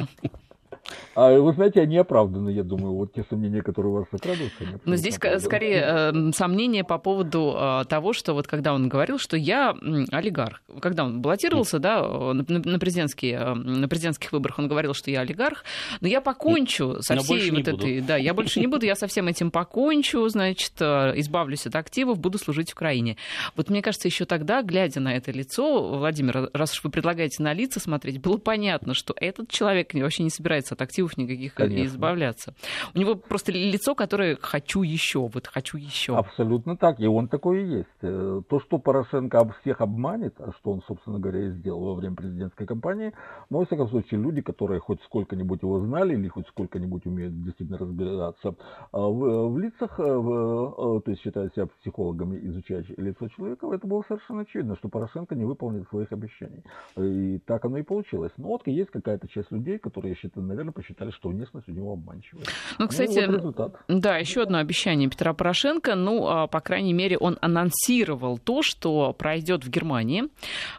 А 1.15 1.38
вы 1.38 1.53
знаете, 1.53 1.82
они 1.82 1.98
оправданы, 1.98 2.50
я 2.50 2.63
думаю, 2.63 2.94
вот 2.94 3.13
те 3.13 3.25
сомнения, 3.29 3.62
которые 3.62 3.91
у 3.91 3.96
вас 3.98 4.06
закрадываются. 4.12 4.63
Но 4.86 4.96
здесь 4.96 5.17
оправданы. 5.17 5.44
скорее 5.44 5.84
э, 5.84 6.32
сомнения 6.34 6.84
по 6.84 6.98
поводу 6.98 7.56
э, 7.58 7.86
того, 7.89 8.13
что 8.13 8.34
вот 8.34 8.48
когда 8.48 8.74
он 8.74 8.88
говорил, 8.88 9.17
что 9.17 9.36
я 9.36 9.75
олигарх, 10.12 10.62
когда 10.79 11.06
он 11.06 11.22
баллотировался, 11.22 11.79
да, 11.79 12.01
на, 12.01 12.46
на, 12.48 12.79
президентские, 12.79 13.34
э, 13.34 13.53
на 13.53 13.88
президентских 13.88 14.32
выборах 14.32 14.60
он 14.60 14.67
говорил, 14.67 14.94
что 14.94 15.10
я 15.12 15.22
олигарх, 15.22 15.63
но 16.01 16.08
я 16.08 16.22
покончу 16.22 16.98
со 17.01 17.15
но 17.15 17.22
всей 17.22 17.51
вот 17.51 17.67
этой, 17.67 18.01
да, 18.01 18.15
я 18.15 18.34
больше 18.34 18.60
не 18.60 18.67
буду, 18.67 18.86
я 18.86 18.96
со 18.96 19.08
всем 19.08 19.27
этим 19.27 19.51
покончу, 19.51 20.27
значит, 20.29 20.74
избавлюсь 20.79 21.65
от 21.65 21.75
активов, 21.75 22.20
буду 22.20 22.38
служить 22.38 22.72
Украине. 22.74 23.17
Вот 23.56 23.70
мне 23.70 23.82
кажется, 23.82 24.08
еще 24.08 24.25
тогда, 24.25 24.62
глядя 24.62 25.00
на 25.00 25.15
это 25.15 25.32
лицо, 25.32 25.98
Владимир, 25.98 26.50
раз 26.53 26.74
уж 26.74 26.84
вы 26.84 26.91
предлагаете 26.91 27.41
на 27.41 27.53
лица 27.53 27.79
смотреть, 27.79 28.22
было 28.22 28.38
понятно, 28.38 28.94
что 28.94 29.15
этот 29.20 29.50
человек 29.50 29.94
вообще 29.94 30.24
не 30.24 30.29
собирается 30.29 30.75
от 30.77 30.81
активов 30.81 31.17
никаких 31.17 31.55
Конечно. 31.55 31.86
избавляться. 31.86 32.53
У 32.93 33.00
него 33.00 33.15
просто 33.15 33.51
лицо, 33.51 33.96
которое 33.96 34.38
хочу 34.39 34.84
еще, 34.84 35.27
вот 35.27 35.48
хочу 35.48 35.77
еще. 35.77 36.15
Абсолютно 36.15 36.77
так, 36.77 37.00
и 37.00 37.07
он 37.07 37.27
такой 37.27 37.63
и 37.63 37.67
есть. 37.77 37.88
Э, 38.01 38.41
то, 38.48 38.60
что 38.60 38.77
Порошенко 38.77 39.53
всех 39.62 39.81
обманет, 39.81 40.36
а 40.39 40.51
что 40.53 40.72
он, 40.72 40.81
собственно 40.88 41.19
говоря, 41.19 41.48
и 41.48 41.50
сделал 41.51 41.86
во 41.86 41.96
время 41.96 42.15
президентской 42.15 42.65
кампании, 42.65 43.13
но, 43.50 43.60
во 43.60 43.65
всяком 43.65 43.89
случае, 43.89 44.22
люди, 44.22 44.41
которые 44.41 44.79
хоть 44.79 45.01
сколько-нибудь 45.03 45.62
его 45.62 45.79
знали 45.79 46.13
или 46.13 46.27
хоть 46.27 46.48
сколько-нибудь 46.48 47.05
умеют 47.05 47.43
действительно 47.43 47.77
разбираться 47.77 48.55
а 48.91 49.00
в, 49.00 49.50
в 49.50 49.60
лицах, 49.60 50.00
э, 50.00 50.03
в, 50.03 50.98
э, 50.98 51.01
то 51.01 51.12
есть 51.12 51.22
считают 51.22 51.53
себя 51.53 51.67
психологами, 51.81 52.39
изучающими 52.48 52.96
лицо 52.98 53.27
человека, 53.29 53.67
это 53.74 53.88
было 53.88 54.03
совершенно 54.07 54.41
очевидно, 54.41 54.75
что 54.75 54.89
Порошенко 54.89 55.36
не 55.36 55.46
выполнит 55.46 55.88
своих 55.89 56.12
обещаний. 56.12 56.63
И 56.98 57.39
так 57.46 57.65
оно 57.65 57.77
и 57.77 57.84
получилось. 57.84 58.31
Но 58.38 58.50
вот 58.50 58.67
есть 58.67 58.91
какая-то 58.91 59.27
часть 59.27 59.51
людей, 59.51 59.77
которые, 59.77 60.12
я 60.12 60.15
считаю, 60.15 60.46
наверное, 60.46 60.66
наверное, 60.67 60.74
посчитали, 60.74 61.12
что 61.12 61.29
внешность 61.29 61.67
у 61.67 61.71
него 61.71 61.93
обманчивая. 61.93 62.43
Ну, 62.77 62.88
кстати, 62.88 63.25
ну, 63.25 63.39
вот 63.39 63.75
да, 63.88 64.17
еще 64.17 64.41
одно 64.41 64.59
обещание 64.59 65.09
Петра 65.09 65.33
Порошенко, 65.33 65.95
ну, 65.95 66.27
а, 66.27 66.47
по 66.47 66.59
крайней 66.59 66.93
мере, 66.93 67.17
он 67.17 67.38
анонсировал 67.41 68.38
то, 68.38 68.62
что 68.62 69.13
пройдет 69.13 69.63
в 69.63 69.69
Германии. 69.69 70.25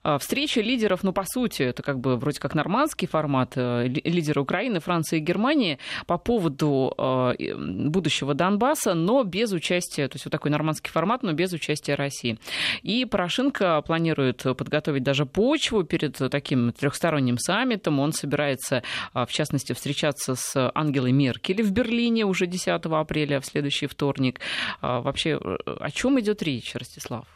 А, 0.02 0.18
встреча 0.18 0.60
лидеров, 0.60 1.02
ну, 1.02 1.12
по 1.12 1.24
сути, 1.24 1.62
это 1.62 1.82
как 1.82 1.98
бы 1.98 2.16
вроде 2.16 2.40
как 2.40 2.54
нормандский 2.54 3.08
формат, 3.08 3.52
э, 3.56 3.86
лидеры 3.88 4.40
Украины, 4.40 4.80
Франции 4.80 5.18
и 5.18 5.20
Германии 5.20 5.78
по 6.06 6.18
поводу 6.18 6.94
а, 6.96 7.34
будущего 7.38 8.34
Донбасса, 8.34 8.94
но 8.94 9.24
без 9.24 9.52
участия, 9.52 10.08
то 10.08 10.16
есть 10.16 10.24
вот 10.24 10.32
такой 10.32 10.50
нормандский 10.50 10.90
формат, 10.90 11.22
но 11.22 11.32
без 11.32 11.52
участия 11.52 11.94
России. 11.94 12.38
И 12.82 13.04
Порошенко 13.04 13.82
планирует 13.82 14.42
подготовить 14.42 15.02
даже 15.02 15.26
почву 15.26 15.84
перед 15.84 16.16
таким 16.30 16.72
трехсторонним 16.72 17.38
саммитом. 17.38 18.00
Он 18.00 18.12
собирается, 18.12 18.82
в 19.14 19.28
частности, 19.28 19.72
встречаться 19.78 20.34
с 20.34 20.70
Ангелой 20.74 21.12
Меркель 21.12 21.62
в 21.62 21.70
Берлине 21.70 22.24
уже 22.26 22.46
10 22.46 22.68
апреля, 22.68 23.40
в 23.40 23.46
следующий 23.46 23.86
вторник. 23.86 24.40
А, 24.80 25.00
вообще, 25.00 25.30
э, 25.30 25.56
о 25.66 25.90
чем 25.90 26.18
идет 26.20 26.42
речь, 26.42 26.74
Ростислав? 26.74 27.26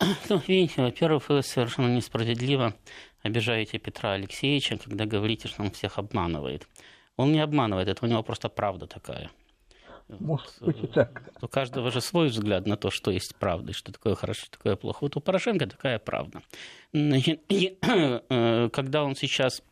Ну, 0.28 0.42
видите, 0.48 0.82
во-первых, 0.82 1.28
вы 1.28 1.42
совершенно 1.42 1.94
несправедливо 1.94 2.74
обижаете 3.22 3.78
Петра 3.78 4.12
Алексеевича, 4.12 4.78
когда 4.78 5.04
говорите, 5.04 5.48
что 5.48 5.62
он 5.62 5.70
всех 5.70 5.98
обманывает. 5.98 6.66
Он 7.16 7.32
не 7.32 7.40
обманывает, 7.40 7.88
это 7.88 8.04
у 8.04 8.08
него 8.08 8.22
просто 8.22 8.48
правда 8.48 8.86
такая. 8.86 9.30
Может 10.08 10.60
быть 10.60 10.82
и 10.82 10.86
так. 10.86 11.30
У 11.40 11.48
каждого 11.48 11.90
же 11.90 12.00
свой 12.00 12.28
взгляд 12.28 12.66
на 12.66 12.76
то, 12.76 12.90
что 12.90 13.10
есть 13.10 13.34
правда, 13.36 13.70
и 13.70 13.74
что 13.74 13.92
такое 13.92 14.14
хорошо, 14.14 14.46
что 14.46 14.58
такое 14.58 14.76
плохо. 14.76 14.98
Вот 15.02 15.16
у 15.16 15.20
Порошенко 15.20 15.66
такая 15.66 15.98
правда. 15.98 16.42
Значит, 16.92 17.42
и, 17.48 17.78
э, 18.28 18.68
когда 18.70 19.04
он 19.04 19.14
сейчас 19.14 19.62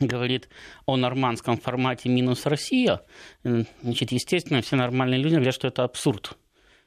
говорит 0.00 0.48
о 0.86 0.96
нормандском 0.96 1.58
формате 1.58 2.08
минус 2.08 2.46
Россия, 2.46 3.00
значит, 3.42 4.12
естественно, 4.12 4.60
все 4.62 4.76
нормальные 4.76 5.20
люди 5.20 5.34
говорят, 5.34 5.54
что 5.54 5.68
это 5.68 5.84
абсурд. 5.84 6.36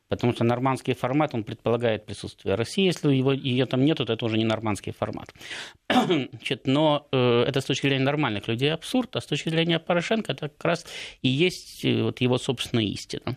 Потому 0.10 0.34
что 0.34 0.46
нормандский 0.46 0.94
формат, 0.94 1.34
он 1.34 1.44
предполагает 1.44 2.06
присутствие 2.06 2.56
России. 2.56 2.86
Если 2.86 3.14
его, 3.14 3.34
ее 3.34 3.66
там 3.66 3.84
нету, 3.84 4.06
то 4.06 4.14
это 4.14 4.26
уже 4.26 4.38
не 4.38 4.46
нормандский 4.46 4.94
формат. 4.94 5.34
Значит, 5.90 6.66
но 6.66 7.08
э, 7.12 7.44
это 7.46 7.60
с 7.60 7.66
точки 7.66 7.88
зрения 7.88 8.06
нормальных 8.06 8.48
людей 8.48 8.74
абсурд, 8.74 9.16
а 9.18 9.22
с 9.22 9.26
точки 9.26 9.50
зрения 9.50 9.80
Порошенко 9.80 10.32
это 10.32 10.48
как 10.48 10.64
раз 10.64 10.86
и 11.22 11.28
есть 11.28 11.84
э, 11.84 12.04
вот 12.04 12.22
его 12.22 12.38
собственная 12.38 12.86
истина. 12.86 13.36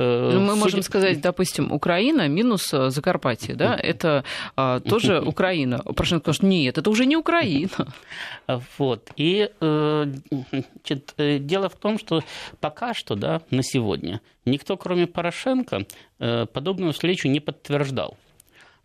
Э, 0.00 0.30
ну, 0.32 0.40
мы 0.40 0.48
Судя... 0.48 0.60
можем 0.60 0.82
сказать, 0.82 1.20
допустим, 1.20 1.72
Украина 1.72 2.26
минус 2.26 2.72
э, 2.72 2.88
Закарпатье, 2.88 3.54
да, 3.54 3.76
это 3.76 4.24
а, 4.56 4.80
тоже 4.80 5.20
Украина. 5.20 5.78
Порошенко 5.78 6.32
скажет, 6.32 6.42
нет, 6.42 6.78
это 6.78 6.88
уже 6.88 7.04
не 7.04 7.16
Украина. 7.16 7.70
Вот. 8.78 9.10
И 9.16 9.50
э, 9.60 10.06
значит, 10.50 11.14
дело 11.18 11.68
в 11.68 11.76
том, 11.76 11.98
что 11.98 12.22
пока 12.60 12.94
что, 12.94 13.14
да, 13.14 13.42
на 13.50 13.62
сегодня, 13.62 14.20
никто, 14.44 14.76
кроме 14.76 15.06
Порошенко, 15.06 15.84
подобную 16.18 16.92
встречу 16.92 17.28
не 17.28 17.40
подтверждал. 17.40 18.16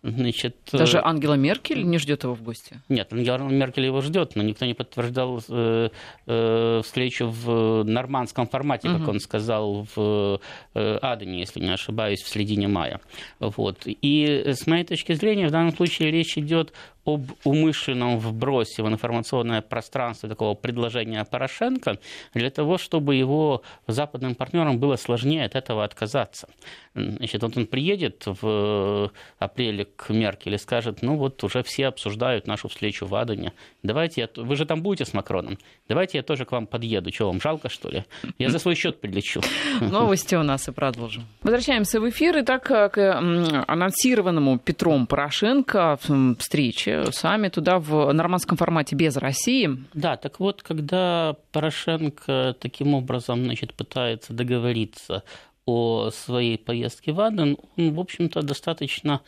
Значит, 0.05 0.55
Даже 0.71 1.01
Ангела 1.03 1.33
Меркель 1.33 1.83
не 1.83 1.97
ждет 1.97 2.23
его 2.23 2.35
в 2.35 2.43
гости? 2.43 2.79
Нет, 2.89 3.11
Ангела 3.11 3.39
Меркель 3.39 3.85
его 3.85 4.01
ждет, 4.01 4.35
но 4.35 4.43
никто 4.43 4.65
не 4.65 4.75
подтверждал 4.75 5.41
э, 5.49 5.89
э, 6.27 6.81
встречу 6.83 7.27
в 7.27 7.83
нормандском 7.83 8.47
формате, 8.47 8.87
угу. 8.87 8.99
как 8.99 9.07
он 9.07 9.19
сказал 9.19 9.87
в 9.95 10.39
э, 10.75 10.97
Адене, 11.01 11.39
если 11.39 11.59
не 11.59 11.73
ошибаюсь, 11.73 12.21
в 12.21 12.27
середине 12.27 12.67
мая. 12.67 13.01
Вот. 13.39 13.79
И 13.85 14.43
с 14.45 14.67
моей 14.67 14.83
точки 14.83 15.13
зрения, 15.13 15.47
в 15.47 15.51
данном 15.51 15.75
случае 15.75 16.11
речь 16.11 16.37
идет 16.37 16.71
об 17.05 17.31
умышленном 17.43 18.17
вбросе 18.17 18.83
в 18.83 18.87
информационное 18.87 19.61
пространство 19.61 20.27
такого 20.27 20.55
предложения 20.55 21.23
Порошенко 21.23 21.99
для 22.33 22.49
того, 22.49 22.77
чтобы 22.77 23.15
его 23.15 23.61
западным 23.87 24.35
партнерам 24.35 24.79
было 24.79 24.95
сложнее 24.95 25.45
от 25.45 25.55
этого 25.55 25.83
отказаться. 25.83 26.47
Значит, 26.95 27.43
вот 27.43 27.57
он 27.57 27.67
приедет 27.67 28.23
в 28.25 29.11
апреле 29.37 29.85
к 29.85 30.09
Меркель 30.09 30.55
и 30.55 30.57
скажет, 30.57 31.01
ну 31.01 31.15
вот 31.17 31.43
уже 31.43 31.61
все 31.61 31.87
обсуждают 31.87 32.47
нашу 32.47 32.69
встречу 32.69 33.05
в 33.05 33.13
Адене, 33.15 33.53
давайте, 33.83 34.21
я... 34.21 34.43
вы 34.43 34.55
же 34.55 34.65
там 34.65 34.81
будете 34.81 35.05
с 35.05 35.13
Макроном, 35.13 35.57
давайте 35.87 36.17
я 36.17 36.23
тоже 36.23 36.45
к 36.45 36.51
вам 36.51 36.67
подъеду, 36.67 37.13
что 37.13 37.27
вам 37.27 37.41
жалко 37.41 37.69
что 37.69 37.89
ли? 37.89 38.05
Я 38.39 38.49
за 38.49 38.59
свой 38.59 38.75
счет 38.75 38.99
прилечу. 39.01 39.41
Новости 39.81 40.35
у 40.35 40.43
нас 40.43 40.67
и 40.67 40.71
продолжим. 40.71 41.25
Возвращаемся 41.43 41.99
в 41.99 42.09
эфир, 42.09 42.37
и 42.37 42.41
так 42.41 42.63
к 42.63 43.63
анонсированному 43.67 44.57
Петром 44.57 45.05
Порошенко 45.05 45.99
встрече 46.39 46.94
сами 47.11 47.49
туда 47.49 47.79
в 47.79 48.11
нормандском 48.11 48.57
формате 48.57 48.95
без 48.95 49.17
России. 49.17 49.69
Да, 49.93 50.17
так 50.17 50.39
вот, 50.39 50.63
когда 50.63 51.35
Порошенко 51.51 52.55
таким 52.59 52.93
образом 52.93 53.43
значит, 53.43 53.73
пытается 53.73 54.33
договориться 54.33 55.23
о 55.65 56.09
своей 56.11 56.57
поездке 56.57 57.11
в 57.11 57.19
Аден, 57.19 57.57
он, 57.77 57.93
в 57.93 57.99
общем-то, 57.99 58.41
достаточно 58.41 59.21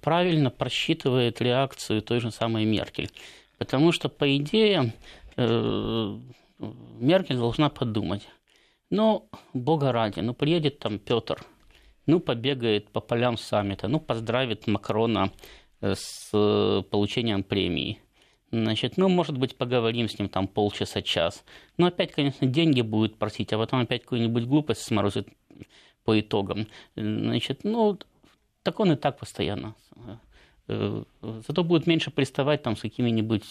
правильно 0.00 0.50
просчитывает 0.50 1.40
реакцию 1.40 2.02
той 2.02 2.20
же 2.20 2.30
самой 2.30 2.64
Меркель. 2.64 3.10
Потому 3.58 3.92
что, 3.92 4.08
по 4.08 4.36
идее, 4.36 4.92
Меркель 5.36 7.36
должна 7.36 7.68
подумать, 7.68 8.28
ну, 8.90 9.28
бога 9.54 9.92
ради, 9.92 10.20
ну, 10.20 10.34
приедет 10.34 10.78
там 10.78 10.98
Петр, 10.98 11.42
ну, 12.06 12.20
побегает 12.20 12.90
по 12.90 13.00
полям 13.00 13.38
саммита, 13.38 13.88
ну, 13.88 14.00
поздравит 14.00 14.66
Макрона 14.66 15.30
с 15.82 16.30
получением 16.90 17.42
премии. 17.42 18.00
Значит, 18.50 18.98
ну, 18.98 19.08
может 19.08 19.38
быть, 19.38 19.56
поговорим 19.56 20.08
с 20.08 20.18
ним 20.18 20.28
там 20.28 20.46
полчаса-час. 20.46 21.44
Но 21.78 21.86
опять, 21.86 22.12
конечно, 22.12 22.46
деньги 22.46 22.82
будет 22.82 23.16
просить, 23.16 23.52
а 23.52 23.58
потом 23.58 23.80
опять 23.80 24.02
какую-нибудь 24.02 24.44
глупость 24.44 24.82
сморозит 24.82 25.28
по 26.04 26.20
итогам. 26.20 26.66
Значит, 26.94 27.64
ну, 27.64 27.98
так 28.62 28.78
он 28.78 28.92
и 28.92 28.96
так 28.96 29.18
постоянно. 29.18 29.74
Э, 30.68 31.02
зато 31.20 31.64
будет 31.64 31.86
меньше 31.86 32.10
приставать 32.10 32.62
там 32.62 32.76
с 32.76 32.80
какими-нибудь 32.80 33.44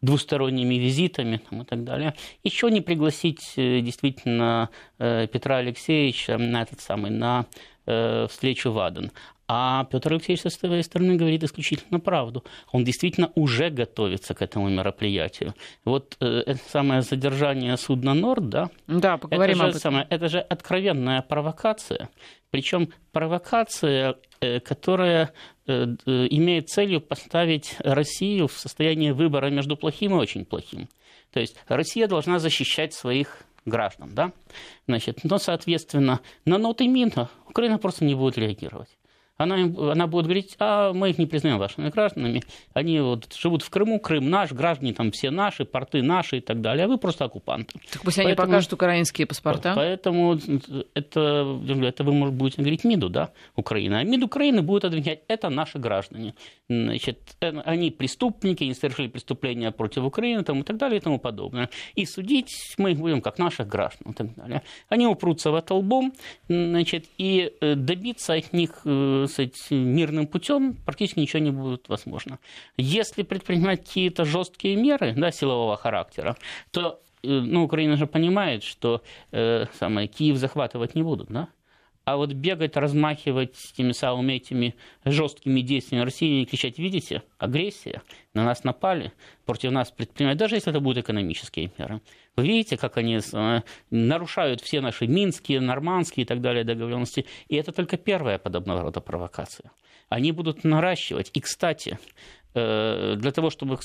двусторонними 0.00 0.76
визитами 0.76 1.40
там, 1.48 1.62
и 1.62 1.64
так 1.64 1.84
далее. 1.84 2.14
Еще 2.44 2.70
не 2.70 2.80
пригласить 2.80 3.54
э, 3.56 3.80
действительно 3.80 4.70
э, 4.98 5.26
Петра 5.26 5.56
Алексеевича 5.56 6.38
на 6.38 6.62
этот 6.62 6.80
самый, 6.80 7.10
на 7.10 7.46
встречу 7.84 8.70
в 8.70 8.78
Аден. 8.78 9.10
А 9.54 9.84
Петр 9.84 10.14
Алексеевич 10.14 10.40
со 10.40 10.48
своей 10.48 10.82
стороны 10.82 11.16
говорит 11.16 11.44
исключительно 11.44 12.00
правду. 12.00 12.42
Он 12.70 12.84
действительно 12.84 13.30
уже 13.34 13.68
готовится 13.68 14.32
к 14.32 14.40
этому 14.40 14.70
мероприятию. 14.70 15.54
Вот 15.84 16.16
э, 16.20 16.42
это 16.46 16.60
самое 16.70 17.02
задержание 17.02 17.76
судна 17.76 18.14
Норд, 18.14 18.48
да? 18.48 18.70
Да, 18.86 19.18
поговорим 19.18 19.56
это 19.56 19.64
об 19.64 19.70
этом. 19.70 19.80
Самое, 19.80 20.06
это 20.08 20.28
же 20.28 20.38
откровенная 20.38 21.20
провокация. 21.20 22.08
Причем 22.50 22.94
провокация, 23.12 24.16
э, 24.40 24.60
которая 24.60 25.34
э, 25.66 25.96
э, 26.06 26.26
имеет 26.30 26.70
целью 26.70 27.02
поставить 27.02 27.76
Россию 27.80 28.48
в 28.48 28.52
состояние 28.52 29.12
выбора 29.12 29.50
между 29.50 29.76
плохим 29.76 30.12
и 30.12 30.18
очень 30.18 30.46
плохим. 30.46 30.88
То 31.30 31.40
есть 31.40 31.56
Россия 31.68 32.06
должна 32.06 32.38
защищать 32.38 32.94
своих 32.94 33.44
граждан, 33.64 34.10
да? 34.12 34.32
Значит, 34.88 35.24
но, 35.24 35.38
соответственно, 35.38 36.20
на 36.44 36.58
ноты 36.58 36.88
мина 36.88 37.30
Украина 37.52 37.76
просто 37.76 38.06
не 38.06 38.14
будет 38.14 38.38
реагировать 38.38 38.88
она, 39.42 39.92
она 39.92 40.06
будет 40.06 40.24
говорить, 40.24 40.54
а 40.58 40.92
мы 40.92 41.10
их 41.10 41.18
не 41.18 41.26
признаем 41.26 41.58
вашими 41.58 41.88
гражданами, 41.90 42.42
они 42.72 43.00
вот 43.00 43.32
живут 43.34 43.62
в 43.62 43.70
Крыму, 43.70 43.98
Крым 44.00 44.30
наш, 44.30 44.52
граждане 44.52 44.92
там 44.92 45.10
все 45.10 45.30
наши, 45.30 45.64
порты 45.64 46.02
наши 46.02 46.38
и 46.38 46.40
так 46.40 46.60
далее, 46.60 46.84
а 46.84 46.88
вы 46.88 46.98
просто 46.98 47.24
оккупанты. 47.24 47.78
Так 47.90 48.02
пусть 48.02 48.16
Поэтому, 48.16 48.28
они 48.28 48.36
покажут 48.36 48.72
украинские 48.72 49.26
паспорта. 49.26 49.72
Поэтому 49.74 50.38
это, 50.94 51.60
это 51.82 52.04
вы 52.04 52.12
может, 52.12 52.34
будете 52.34 52.62
говорить 52.62 52.84
МИДу, 52.84 53.08
да, 53.08 53.30
Украина. 53.56 54.00
А 54.00 54.04
МИД 54.04 54.24
Украины 54.24 54.62
будет 54.62 54.84
отвечать, 54.84 55.20
это 55.28 55.50
наши 55.50 55.78
граждане. 55.78 56.34
Значит, 56.68 57.18
э, 57.40 57.60
они 57.64 57.90
преступники, 57.90 58.64
они 58.64 58.74
совершили 58.74 59.08
преступления 59.08 59.70
против 59.70 60.04
Украины 60.04 60.42
там, 60.44 60.60
и 60.60 60.62
так 60.62 60.76
далее 60.76 60.98
и 60.98 61.00
тому 61.00 61.18
подобное. 61.18 61.68
И 61.94 62.06
судить 62.06 62.74
мы 62.78 62.92
их 62.92 62.98
будем 62.98 63.20
как 63.20 63.38
наших 63.38 63.68
граждан 63.68 64.12
и 64.12 64.14
так 64.14 64.34
далее. 64.34 64.62
Они 64.88 65.06
упрутся 65.06 65.50
в 65.50 65.54
это 65.54 65.74
лбом, 65.74 66.12
значит, 66.48 67.06
и 67.18 67.52
э, 67.60 67.74
добиться 67.74 68.34
от 68.34 68.52
них 68.52 68.80
сказать, 69.32 69.70
мирным 69.70 70.26
путем 70.26 70.74
практически 70.74 71.20
ничего 71.20 71.40
не 71.40 71.50
будет 71.50 71.88
возможно. 71.88 72.38
Если 72.76 73.22
предпринимать 73.22 73.80
какие-то 73.86 74.24
жесткие 74.24 74.76
меры 74.76 75.14
да, 75.16 75.30
силового 75.32 75.76
характера, 75.76 76.36
то 76.70 77.00
э, 77.22 77.28
ну, 77.28 77.64
Украина 77.64 77.96
же 77.96 78.06
понимает, 78.06 78.62
что 78.62 79.02
э, 79.32 79.66
самое, 79.78 80.08
Киев 80.08 80.36
захватывать 80.36 80.94
не 80.94 81.02
будут, 81.02 81.28
да? 81.28 81.48
А 82.04 82.16
вот 82.16 82.32
бегать, 82.32 82.76
размахивать 82.76 83.54
теми 83.76 83.92
самыми 83.92 84.34
этими 84.34 84.74
жесткими 85.04 85.60
действиями 85.60 86.04
России 86.04 86.42
и 86.42 86.44
кричать, 86.44 86.78
видите, 86.78 87.22
агрессия, 87.38 88.02
на 88.34 88.44
нас 88.44 88.64
напали, 88.64 89.12
против 89.44 89.70
нас 89.70 89.90
предпринимают, 89.92 90.38
даже 90.38 90.56
если 90.56 90.70
это 90.70 90.80
будут 90.80 91.04
экономические 91.04 91.70
меры. 91.78 92.00
Вы 92.34 92.46
видите, 92.46 92.76
как 92.76 92.96
они 92.96 93.18
э, 93.18 93.60
нарушают 93.90 94.60
все 94.62 94.80
наши 94.80 95.06
минские, 95.06 95.60
нормандские 95.60 96.24
и 96.24 96.26
так 96.26 96.40
далее 96.40 96.64
договоренности. 96.64 97.26
И 97.48 97.56
это 97.56 97.72
только 97.72 97.96
первая 97.96 98.38
подобного 98.38 98.82
рода 98.82 99.00
провокация. 99.00 99.70
Они 100.08 100.32
будут 100.32 100.64
наращивать. 100.64 101.30
И, 101.34 101.40
кстати, 101.40 101.98
для 102.54 103.32
того, 103.32 103.50
чтобы 103.50 103.78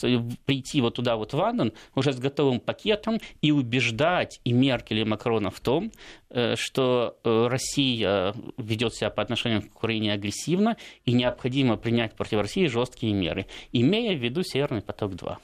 прийти 0.46 0.82
вот 0.82 0.96
туда, 0.96 1.16
вот 1.16 1.34
в 1.34 1.42
Аден, 1.42 1.72
уже 1.96 2.14
с 2.14 2.20
готовым 2.20 2.60
пакетом 2.60 3.20
и 3.42 3.52
убеждать 3.52 4.40
и 4.44 4.54
Меркель, 4.54 5.00
и 5.00 5.04
Макрона 5.04 5.52
в 5.52 5.60
том, 5.60 5.92
э, 6.30 6.56
что 6.56 7.18
э, 7.24 7.48
Россия 7.48 8.34
ведет 8.58 8.94
себя 8.94 9.10
по 9.10 9.22
отношению 9.22 9.62
к 9.62 9.76
Украине 9.76 10.14
агрессивно 10.14 10.78
и 11.06 11.14
необходимо 11.14 11.78
принять 11.78 12.16
против 12.16 12.40
России 12.40 12.68
жесткие 12.68 13.14
меры, 13.14 13.46
имея 13.72 14.16
в 14.16 14.22
виду 14.22 14.44
Северный 14.44 14.82
поток-2 14.82 15.38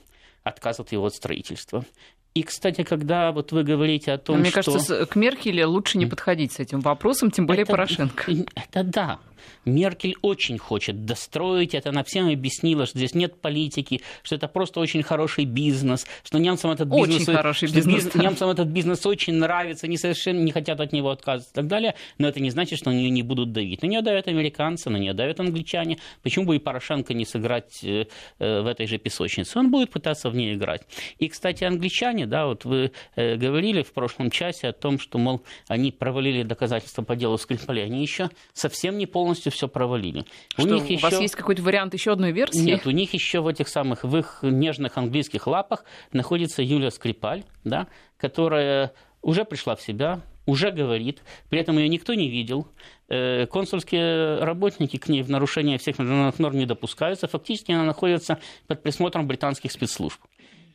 отказ 0.43 0.79
от 0.79 0.91
его 0.91 1.09
строительства. 1.09 1.85
И, 2.33 2.41
кстати, 2.41 2.83
когда 2.83 3.31
вот 3.31 3.51
вы 3.51 3.63
говорите 3.63 4.11
о 4.11 4.17
том, 4.17 4.39
Мне 4.39 4.49
что... 4.49 4.61
Мне 4.61 4.65
кажется, 4.65 5.05
к 5.05 5.15
Меркеле 5.15 5.65
лучше 5.65 5.99
не 5.99 6.07
подходить 6.07 6.51
с 6.51 6.59
этим 6.59 6.79
вопросом, 6.79 7.29
тем 7.29 7.45
более 7.45 7.63
это, 7.63 7.71
Порошенко. 7.71 8.31
Это 8.55 8.83
да. 8.83 9.19
Меркель 9.65 10.15
очень 10.21 10.57
хочет 10.57 11.05
достроить 11.05 11.73
это, 11.73 11.89
она 11.89 12.03
всем 12.03 12.29
объяснила, 12.29 12.85
что 12.85 12.97
здесь 12.97 13.15
нет 13.15 13.39
политики, 13.41 14.01
что 14.21 14.35
это 14.35 14.47
просто 14.47 14.79
очень 14.79 15.03
хороший 15.03 15.45
бизнес, 15.45 16.05
что 16.23 16.37
немцам 16.37 16.71
этот 16.71 16.89
бизнес, 16.89 17.21
очень 17.21 17.35
хороший 17.35 17.65
бизнес, 17.71 17.85
бизнес 17.85 18.15
немцам 18.15 18.49
этот 18.49 18.67
бизнес 18.67 19.05
очень 19.05 19.35
нравится, 19.35 19.87
они 19.87 19.97
совершенно 19.97 20.39
не 20.39 20.51
хотят 20.51 20.79
от 20.79 20.91
него 20.91 21.09
отказываться 21.09 21.51
и 21.51 21.55
так 21.55 21.67
далее, 21.67 21.95
но 22.17 22.27
это 22.27 22.39
не 22.39 22.49
значит, 22.49 22.79
что 22.79 22.91
на 22.91 22.95
нее 22.95 23.09
не 23.09 23.23
будут 23.23 23.51
давить. 23.51 23.81
На 23.81 23.87
нее 23.87 24.01
давят 24.01 24.27
американцы, 24.27 24.89
на 24.89 24.97
нее 24.97 25.13
давят 25.13 25.39
англичане. 25.39 25.97
Почему 26.21 26.45
бы 26.45 26.55
и 26.55 26.59
Порошенко 26.59 27.13
не 27.13 27.25
сыграть 27.25 27.83
э, 27.83 28.05
э, 28.39 28.61
в 28.61 28.67
этой 28.67 28.87
же 28.87 28.97
песочнице? 28.97 29.59
Он 29.59 29.71
будет 29.71 29.91
пытаться 29.91 30.29
в 30.29 30.35
ней 30.35 30.55
играть. 30.55 30.83
И, 31.19 31.27
кстати, 31.27 31.63
англичане, 31.63 32.25
да, 32.25 32.45
вот 32.45 32.65
вы 32.65 32.91
э, 33.15 33.35
говорили 33.35 33.83
в 33.83 33.93
прошлом 33.93 34.31
часе 34.31 34.69
о 34.69 34.73
том, 34.73 34.99
что, 34.99 35.17
мол, 35.17 35.43
они 35.67 35.91
провалили 35.91 36.43
доказательства 36.43 37.03
по 37.03 37.15
делу 37.15 37.37
Скрипале, 37.37 37.83
они 37.83 38.01
еще 38.01 38.29
совсем 38.53 38.97
не 38.97 39.05
полностью 39.05 39.32
все 39.49 39.67
провалили. 39.67 40.25
Что, 40.49 40.63
у, 40.63 40.65
них 40.65 40.83
у 40.83 40.87
еще... 40.87 41.01
вас 41.01 41.19
есть 41.19 41.35
какой-то 41.35 41.61
вариант 41.61 41.93
еще 41.93 42.11
одной 42.11 42.31
версии? 42.31 42.59
Нет, 42.59 42.85
у 42.85 42.91
них 42.91 43.13
еще 43.13 43.41
в 43.41 43.47
этих 43.47 43.67
самых, 43.67 44.03
в 44.03 44.17
их 44.17 44.39
нежных 44.41 44.97
английских 44.97 45.47
лапах 45.47 45.83
находится 46.11 46.61
Юлия 46.61 46.91
Скрипаль, 46.91 47.43
да, 47.63 47.87
которая 48.17 48.93
уже 49.21 49.45
пришла 49.45 49.75
в 49.75 49.81
себя, 49.81 50.21
уже 50.45 50.71
говорит, 50.71 51.21
при 51.49 51.59
этом 51.59 51.77
ее 51.77 51.87
никто 51.87 52.13
не 52.13 52.29
видел, 52.29 52.67
э, 53.07 53.45
консульские 53.47 54.39
работники 54.39 54.97
к 54.97 55.07
ней 55.07 55.23
в 55.23 55.29
нарушение 55.29 55.77
всех 55.77 55.99
международных 55.99 56.39
норм 56.39 56.57
не 56.57 56.65
допускаются, 56.65 57.27
фактически 57.27 57.71
она 57.71 57.83
находится 57.83 58.39
под 58.67 58.83
присмотром 58.83 59.27
британских 59.27 59.71
спецслужб. 59.71 60.19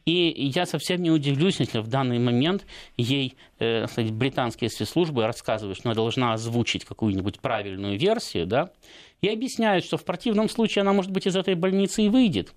И 0.09 0.49
я 0.57 0.65
совсем 0.65 1.03
не 1.03 1.11
удивлюсь, 1.11 1.61
если 1.61 1.81
в 1.81 1.87
данный 1.87 2.19
момент 2.19 2.65
ей 2.97 3.37
э, 3.59 3.85
британские 4.11 4.71
спецслужбы 4.71 5.27
рассказывают, 5.27 5.77
что 5.77 5.91
она 5.91 5.95
должна 5.95 6.33
озвучить 6.33 6.87
какую-нибудь 6.87 7.41
правильную 7.41 7.99
версию, 7.99 8.47
да, 8.47 8.71
и 9.21 9.29
объясняют, 9.29 9.85
что 9.85 9.99
в 9.99 10.07
противном 10.07 10.49
случае 10.49 10.81
она, 10.81 10.95
может 10.95 11.11
быть, 11.11 11.27
из 11.27 11.37
этой 11.37 11.57
больницы 11.57 12.05
и 12.05 12.09
выйдет. 12.09 12.55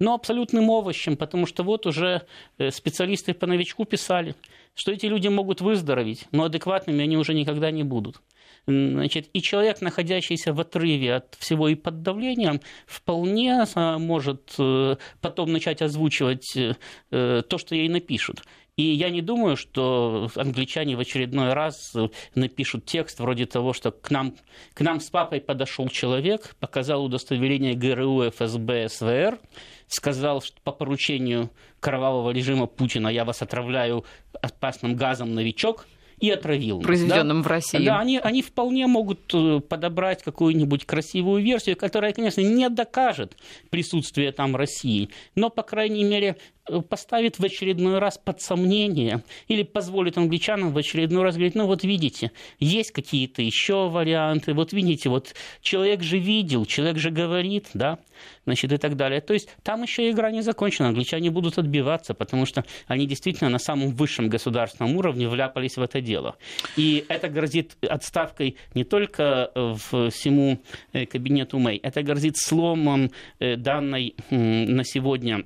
Но 0.00 0.12
абсолютным 0.12 0.70
овощем, 0.70 1.16
потому 1.16 1.46
что 1.46 1.62
вот 1.62 1.86
уже 1.86 2.26
э, 2.58 2.72
специалисты 2.72 3.32
по 3.32 3.46
новичку 3.46 3.84
писали, 3.84 4.34
что 4.74 4.90
эти 4.90 5.06
люди 5.06 5.28
могут 5.28 5.60
выздороветь, 5.60 6.26
но 6.32 6.46
адекватными 6.46 7.04
они 7.04 7.16
уже 7.16 7.32
никогда 7.32 7.70
не 7.70 7.84
будут. 7.84 8.20
Значит, 8.68 9.30
и 9.32 9.40
человек, 9.40 9.80
находящийся 9.80 10.52
в 10.52 10.60
отрыве 10.60 11.14
от 11.14 11.34
всего 11.38 11.68
и 11.68 11.74
под 11.74 12.02
давлением, 12.02 12.60
вполне 12.86 13.64
а, 13.74 13.98
может 13.98 14.54
э, 14.58 14.96
потом 15.22 15.52
начать 15.52 15.80
озвучивать 15.80 16.54
э, 16.54 16.74
э, 17.10 17.42
то, 17.48 17.56
что 17.56 17.74
ей 17.74 17.88
напишут. 17.88 18.42
И 18.76 18.82
я 18.82 19.08
не 19.08 19.22
думаю, 19.22 19.56
что 19.56 20.28
англичане 20.34 20.96
в 20.96 21.00
очередной 21.00 21.54
раз 21.54 21.96
напишут 22.34 22.84
текст 22.84 23.20
вроде 23.20 23.46
того, 23.46 23.72
что 23.72 23.90
к 23.90 24.10
нам, 24.10 24.36
к 24.74 24.82
нам 24.82 25.00
с 25.00 25.08
папой 25.08 25.40
подошел 25.40 25.88
человек, 25.88 26.54
показал 26.60 27.06
удостоверение 27.06 27.74
ГРУ, 27.74 28.28
ФСБ, 28.28 28.90
СВР, 28.90 29.38
сказал, 29.86 30.42
что 30.42 30.60
по 30.60 30.72
поручению 30.72 31.50
кровавого 31.80 32.32
режима 32.32 32.66
Путина 32.66 33.08
я 33.08 33.24
вас 33.24 33.40
отравляю 33.40 34.04
опасным 34.42 34.94
газом 34.94 35.34
новичок– 35.34 35.86
и 36.20 36.30
отравил. 36.30 36.80
Произведенным 36.80 37.42
да? 37.42 37.48
в 37.48 37.50
России. 37.50 37.84
Да, 37.84 38.00
они, 38.00 38.18
они 38.18 38.42
вполне 38.42 38.86
могут 38.86 39.32
э, 39.34 39.60
подобрать 39.60 40.22
какую-нибудь 40.22 40.84
красивую 40.84 41.42
версию, 41.42 41.76
которая, 41.76 42.12
конечно, 42.12 42.40
не 42.40 42.68
докажет 42.68 43.36
присутствие 43.70 44.32
там 44.32 44.56
России, 44.56 45.10
но, 45.34 45.50
по 45.50 45.62
крайней 45.62 46.04
мере, 46.04 46.36
поставит 46.88 47.38
в 47.38 47.44
очередной 47.44 47.98
раз 47.98 48.18
под 48.18 48.40
сомнение 48.40 49.22
или 49.48 49.62
позволит 49.62 50.18
англичанам 50.18 50.72
в 50.72 50.78
очередной 50.78 51.22
раз 51.22 51.34
говорить, 51.36 51.54
ну 51.54 51.66
вот 51.66 51.84
видите, 51.84 52.32
есть 52.58 52.92
какие-то 52.92 53.42
еще 53.42 53.88
варианты, 53.88 54.54
вот 54.54 54.72
видите, 54.72 55.08
вот 55.08 55.34
человек 55.60 56.02
же 56.02 56.18
видел, 56.18 56.64
человек 56.64 56.98
же 56.98 57.10
говорит, 57.10 57.68
да, 57.74 57.98
значит, 58.44 58.72
и 58.72 58.76
так 58.76 58.96
далее. 58.96 59.20
То 59.20 59.34
есть 59.34 59.48
там 59.62 59.82
еще 59.82 60.10
игра 60.10 60.30
не 60.30 60.42
закончена, 60.42 60.88
англичане 60.88 61.30
будут 61.30 61.58
отбиваться, 61.58 62.14
потому 62.14 62.46
что 62.46 62.64
они 62.86 63.06
действительно 63.06 63.50
на 63.50 63.58
самом 63.58 63.90
высшем 63.90 64.28
государственном 64.28 64.96
уровне 64.96 65.28
вляпались 65.28 65.76
в 65.76 65.82
это 65.82 66.00
дело. 66.00 66.36
И 66.76 67.04
это 67.08 67.28
грозит 67.28 67.76
отставкой 67.82 68.56
не 68.74 68.84
только 68.84 69.50
в 69.54 70.10
всему 70.10 70.58
э, 70.92 71.06
кабинету 71.06 71.58
Мэй, 71.58 71.78
это 71.78 72.02
грозит 72.02 72.36
сломом 72.36 73.10
э, 73.38 73.56
данной 73.56 74.14
на 74.30 74.84
сегодня 74.84 75.44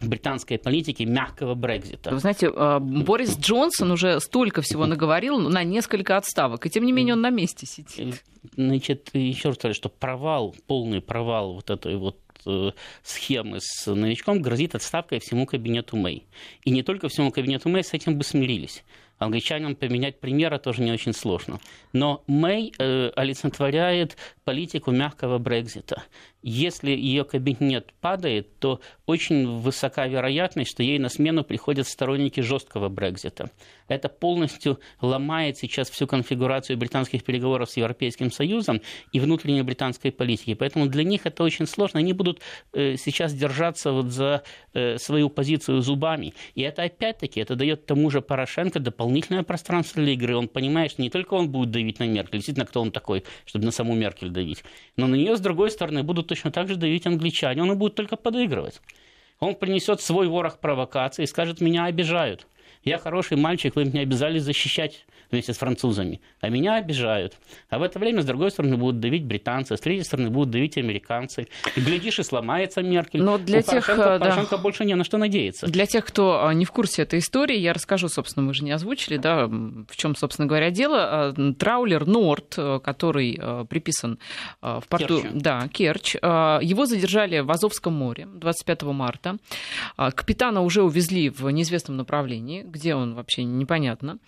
британской 0.00 0.58
политики 0.58 1.04
мягкого 1.04 1.54
Брекзита. 1.54 2.10
Вы 2.10 2.18
знаете, 2.18 2.50
а, 2.54 2.80
Борис 2.80 3.38
Джонсон 3.38 3.90
уже 3.90 4.20
столько 4.20 4.62
всего 4.62 4.86
наговорил 4.86 5.38
на 5.38 5.64
несколько 5.64 6.16
отставок, 6.16 6.66
и 6.66 6.70
тем 6.70 6.84
не 6.84 6.92
менее 6.92 7.14
он 7.14 7.22
на 7.22 7.30
месте 7.30 7.66
сидит. 7.66 8.22
Значит, 8.56 9.10
еще 9.12 9.48
раз 9.48 9.56
сказать, 9.56 9.76
что 9.76 9.88
провал, 9.88 10.54
полный 10.66 11.00
провал 11.00 11.54
вот 11.54 11.70
этой 11.70 11.96
вот 11.96 12.18
э, 12.46 12.70
схемы 13.02 13.58
с 13.60 13.92
новичком 13.92 14.40
грозит 14.40 14.74
отставкой 14.74 15.18
всему 15.18 15.46
кабинету 15.46 15.96
Мэй. 15.96 16.26
И 16.62 16.70
не 16.70 16.82
только 16.82 17.08
всему 17.08 17.32
кабинету 17.32 17.68
Мэй, 17.68 17.82
с 17.82 17.92
этим 17.92 18.18
бы 18.18 18.24
смирились. 18.24 18.84
Англичанам 19.18 19.74
поменять 19.74 20.20
премьера 20.20 20.58
тоже 20.58 20.82
не 20.82 20.92
очень 20.92 21.14
сложно. 21.14 21.58
Но 21.92 22.22
Мэй 22.26 22.72
э, 22.78 23.10
олицетворяет 23.16 24.16
политику 24.46 24.92
мягкого 24.92 25.38
Брекзита. 25.38 26.04
Если 26.40 26.90
ее 26.92 27.24
кабинет 27.24 27.92
падает, 28.00 28.60
то 28.60 28.80
очень 29.06 29.58
высока 29.58 30.06
вероятность, 30.06 30.70
что 30.70 30.84
ей 30.84 31.00
на 31.00 31.08
смену 31.08 31.42
приходят 31.42 31.88
сторонники 31.88 32.40
жесткого 32.40 32.88
Брекзита. 32.88 33.50
Это 33.88 34.08
полностью 34.08 34.78
ломает 35.00 35.58
сейчас 35.58 35.90
всю 35.90 36.06
конфигурацию 36.06 36.78
британских 36.78 37.24
переговоров 37.24 37.70
с 37.70 37.76
Европейским 37.76 38.30
Союзом 38.30 38.80
и 39.10 39.18
внутренней 39.18 39.62
британской 39.62 40.12
политики. 40.12 40.54
Поэтому 40.54 40.86
для 40.86 41.02
них 41.02 41.26
это 41.26 41.42
очень 41.42 41.66
сложно. 41.66 41.98
Они 41.98 42.12
будут 42.12 42.40
э, 42.72 42.96
сейчас 42.96 43.34
держаться 43.34 43.90
вот 43.90 44.12
за 44.12 44.44
э, 44.72 44.98
свою 44.98 45.28
позицию 45.28 45.82
зубами. 45.82 46.34
И 46.54 46.62
это 46.62 46.84
опять-таки, 46.84 47.40
это 47.40 47.56
дает 47.56 47.86
тому 47.86 48.08
же 48.10 48.20
Порошенко 48.22 48.78
дополнительное 48.78 49.42
пространство 49.42 50.00
для 50.00 50.12
игры. 50.12 50.36
Он 50.36 50.46
понимает, 50.46 50.92
что 50.92 51.02
не 51.02 51.10
только 51.10 51.34
он 51.34 51.50
будет 51.50 51.72
давить 51.72 51.98
на 51.98 52.06
Меркель, 52.06 52.38
действительно, 52.38 52.66
кто 52.66 52.80
он 52.80 52.92
такой, 52.92 53.24
чтобы 53.46 53.64
на 53.64 53.72
саму 53.72 53.96
Меркель 53.96 54.35
давить, 54.36 54.62
но 54.96 55.08
на 55.08 55.16
нее, 55.16 55.36
с 55.36 55.40
другой 55.40 55.70
стороны, 55.70 56.04
будут 56.04 56.28
точно 56.28 56.52
так 56.52 56.68
же 56.68 56.76
давить 56.76 57.06
англичане. 57.06 57.62
Он 57.62 57.72
и 57.72 57.74
будет 57.74 57.96
только 57.96 58.16
подыгрывать. 58.16 58.80
Он 59.40 59.54
принесет 59.54 60.00
свой 60.00 60.28
ворох 60.28 60.60
провокации 60.60 61.24
и 61.24 61.26
скажет, 61.26 61.60
меня 61.60 61.86
обижают. 61.86 62.46
Я 62.84 62.98
хороший 62.98 63.36
мальчик, 63.36 63.74
вы 63.74 63.84
меня 63.84 64.02
обязали 64.02 64.38
защищать 64.38 65.04
вместе 65.30 65.52
с 65.52 65.58
французами, 65.58 66.20
а 66.40 66.48
меня 66.48 66.76
обижают. 66.76 67.34
А 67.68 67.78
в 67.78 67.82
это 67.82 67.98
время, 67.98 68.22
с 68.22 68.24
другой 68.24 68.50
стороны, 68.50 68.76
будут 68.76 69.00
давить 69.00 69.24
британцы, 69.24 69.76
с 69.76 69.80
третьей 69.80 70.04
стороны, 70.04 70.30
будут 70.30 70.50
давить 70.50 70.76
американцы. 70.78 71.48
И, 71.76 71.80
глядишь, 71.80 72.18
и 72.18 72.22
сломается 72.22 72.82
Меркель. 72.82 73.22
Но 73.22 73.38
для 73.38 73.58
У 73.58 73.62
тех, 73.62 73.86
Порошенко, 73.86 74.18
Порошенко 74.18 74.56
больше 74.58 74.84
не 74.84 74.94
на 74.94 75.04
что 75.04 75.18
надеяться. 75.18 75.66
Для 75.66 75.86
тех, 75.86 76.04
кто 76.04 76.46
а, 76.46 76.54
не 76.54 76.64
в 76.64 76.72
курсе 76.72 77.02
этой 77.02 77.18
истории, 77.18 77.58
я 77.58 77.72
расскажу, 77.72 78.08
собственно, 78.08 78.46
мы 78.46 78.54
же 78.54 78.64
не 78.64 78.72
озвучили, 78.72 79.16
да, 79.16 79.46
в 79.46 79.96
чем, 79.96 80.16
собственно 80.16 80.46
говоря, 80.46 80.70
дело. 80.70 80.98
А, 80.98 81.52
траулер 81.58 82.06
Норд, 82.06 82.54
э, 82.56 82.80
который 82.82 83.38
э, 83.40 83.64
приписан 83.68 84.18
э, 84.62 84.80
в 84.82 84.88
порту... 84.88 85.20
Керчь. 85.20 85.32
Да, 85.34 85.68
Керчь. 85.68 86.14
Его 86.14 86.86
задержали 86.86 87.40
в 87.40 87.50
Азовском 87.50 87.94
море 87.94 88.26
25 88.26 88.82
марта. 88.84 89.36
Капитана 89.96 90.62
уже 90.62 90.82
увезли 90.82 91.30
в 91.30 91.48
неизвестном 91.50 91.96
направлении, 91.96 92.62
где 92.62 92.94
он 92.94 93.14
вообще 93.14 93.44
непонятно. 93.44 94.18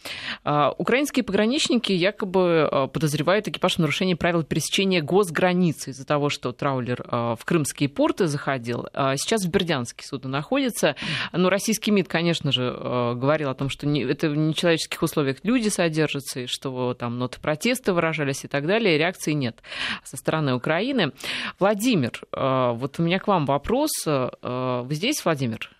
Украинские 0.89 1.23
пограничники 1.23 1.93
якобы 1.93 2.67
э, 2.73 2.89
подозревают 2.89 3.47
экипаж 3.47 3.75
в 3.75 3.79
нарушении 3.79 4.15
правил 4.15 4.43
пересечения 4.43 5.03
госграницы 5.03 5.91
из-за 5.91 6.07
того, 6.07 6.31
что 6.31 6.53
траулер 6.53 7.03
э, 7.03 7.37
в 7.39 7.45
крымские 7.45 7.91
порты 7.91 8.27
заходил. 8.27 8.87
А 8.95 9.15
сейчас 9.19 9.45
в 9.45 9.51
Бердянске 9.51 10.07
судно 10.07 10.31
находится. 10.31 10.97
Но 11.33 11.51
российский 11.51 11.91
МИД, 11.91 12.09
конечно 12.09 12.53
же, 12.53 12.75
э, 12.75 13.15
говорил 13.17 13.51
о 13.51 13.55
том, 13.55 13.69
что 13.69 13.87
это 13.87 14.31
в 14.31 14.37
нечеловеческих 14.39 15.03
условиях 15.03 15.37
люди 15.43 15.69
содержатся, 15.69 16.41
и 16.41 16.47
что 16.47 16.95
там 16.95 17.19
ноты 17.19 17.39
протеста 17.39 17.93
выражались 17.93 18.47
и 18.47 18.49
так 18.49 18.67
далее. 18.67 18.97
Реакции 18.97 19.33
нет 19.33 19.61
со 20.05 20.17
стороны 20.17 20.55
Украины. 20.55 21.13
Владимир, 21.59 22.19
вот 22.33 22.99
у 22.99 23.03
меня 23.03 23.19
к 23.19 23.29
вам 23.29 23.45
вопрос. 23.45 23.91
Вы 24.07 24.95
здесь, 24.95 25.23
Владимир? 25.23 25.71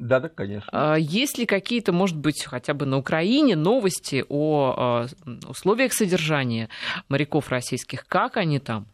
Да, 0.00 0.18
да, 0.18 0.30
конечно. 0.30 0.68
А 0.72 0.96
есть 0.96 1.36
ли 1.36 1.44
какие-то, 1.44 1.92
может 1.92 2.16
быть, 2.16 2.42
хотя 2.44 2.72
бы 2.72 2.86
на 2.86 2.96
Украине 2.96 3.54
новости 3.54 4.24
о 4.30 4.74
а, 4.76 5.06
условиях 5.46 5.92
содержания 5.92 6.70
моряков 7.10 7.50
российских? 7.50 8.06
Как 8.06 8.38
они 8.38 8.60
там? 8.60 8.86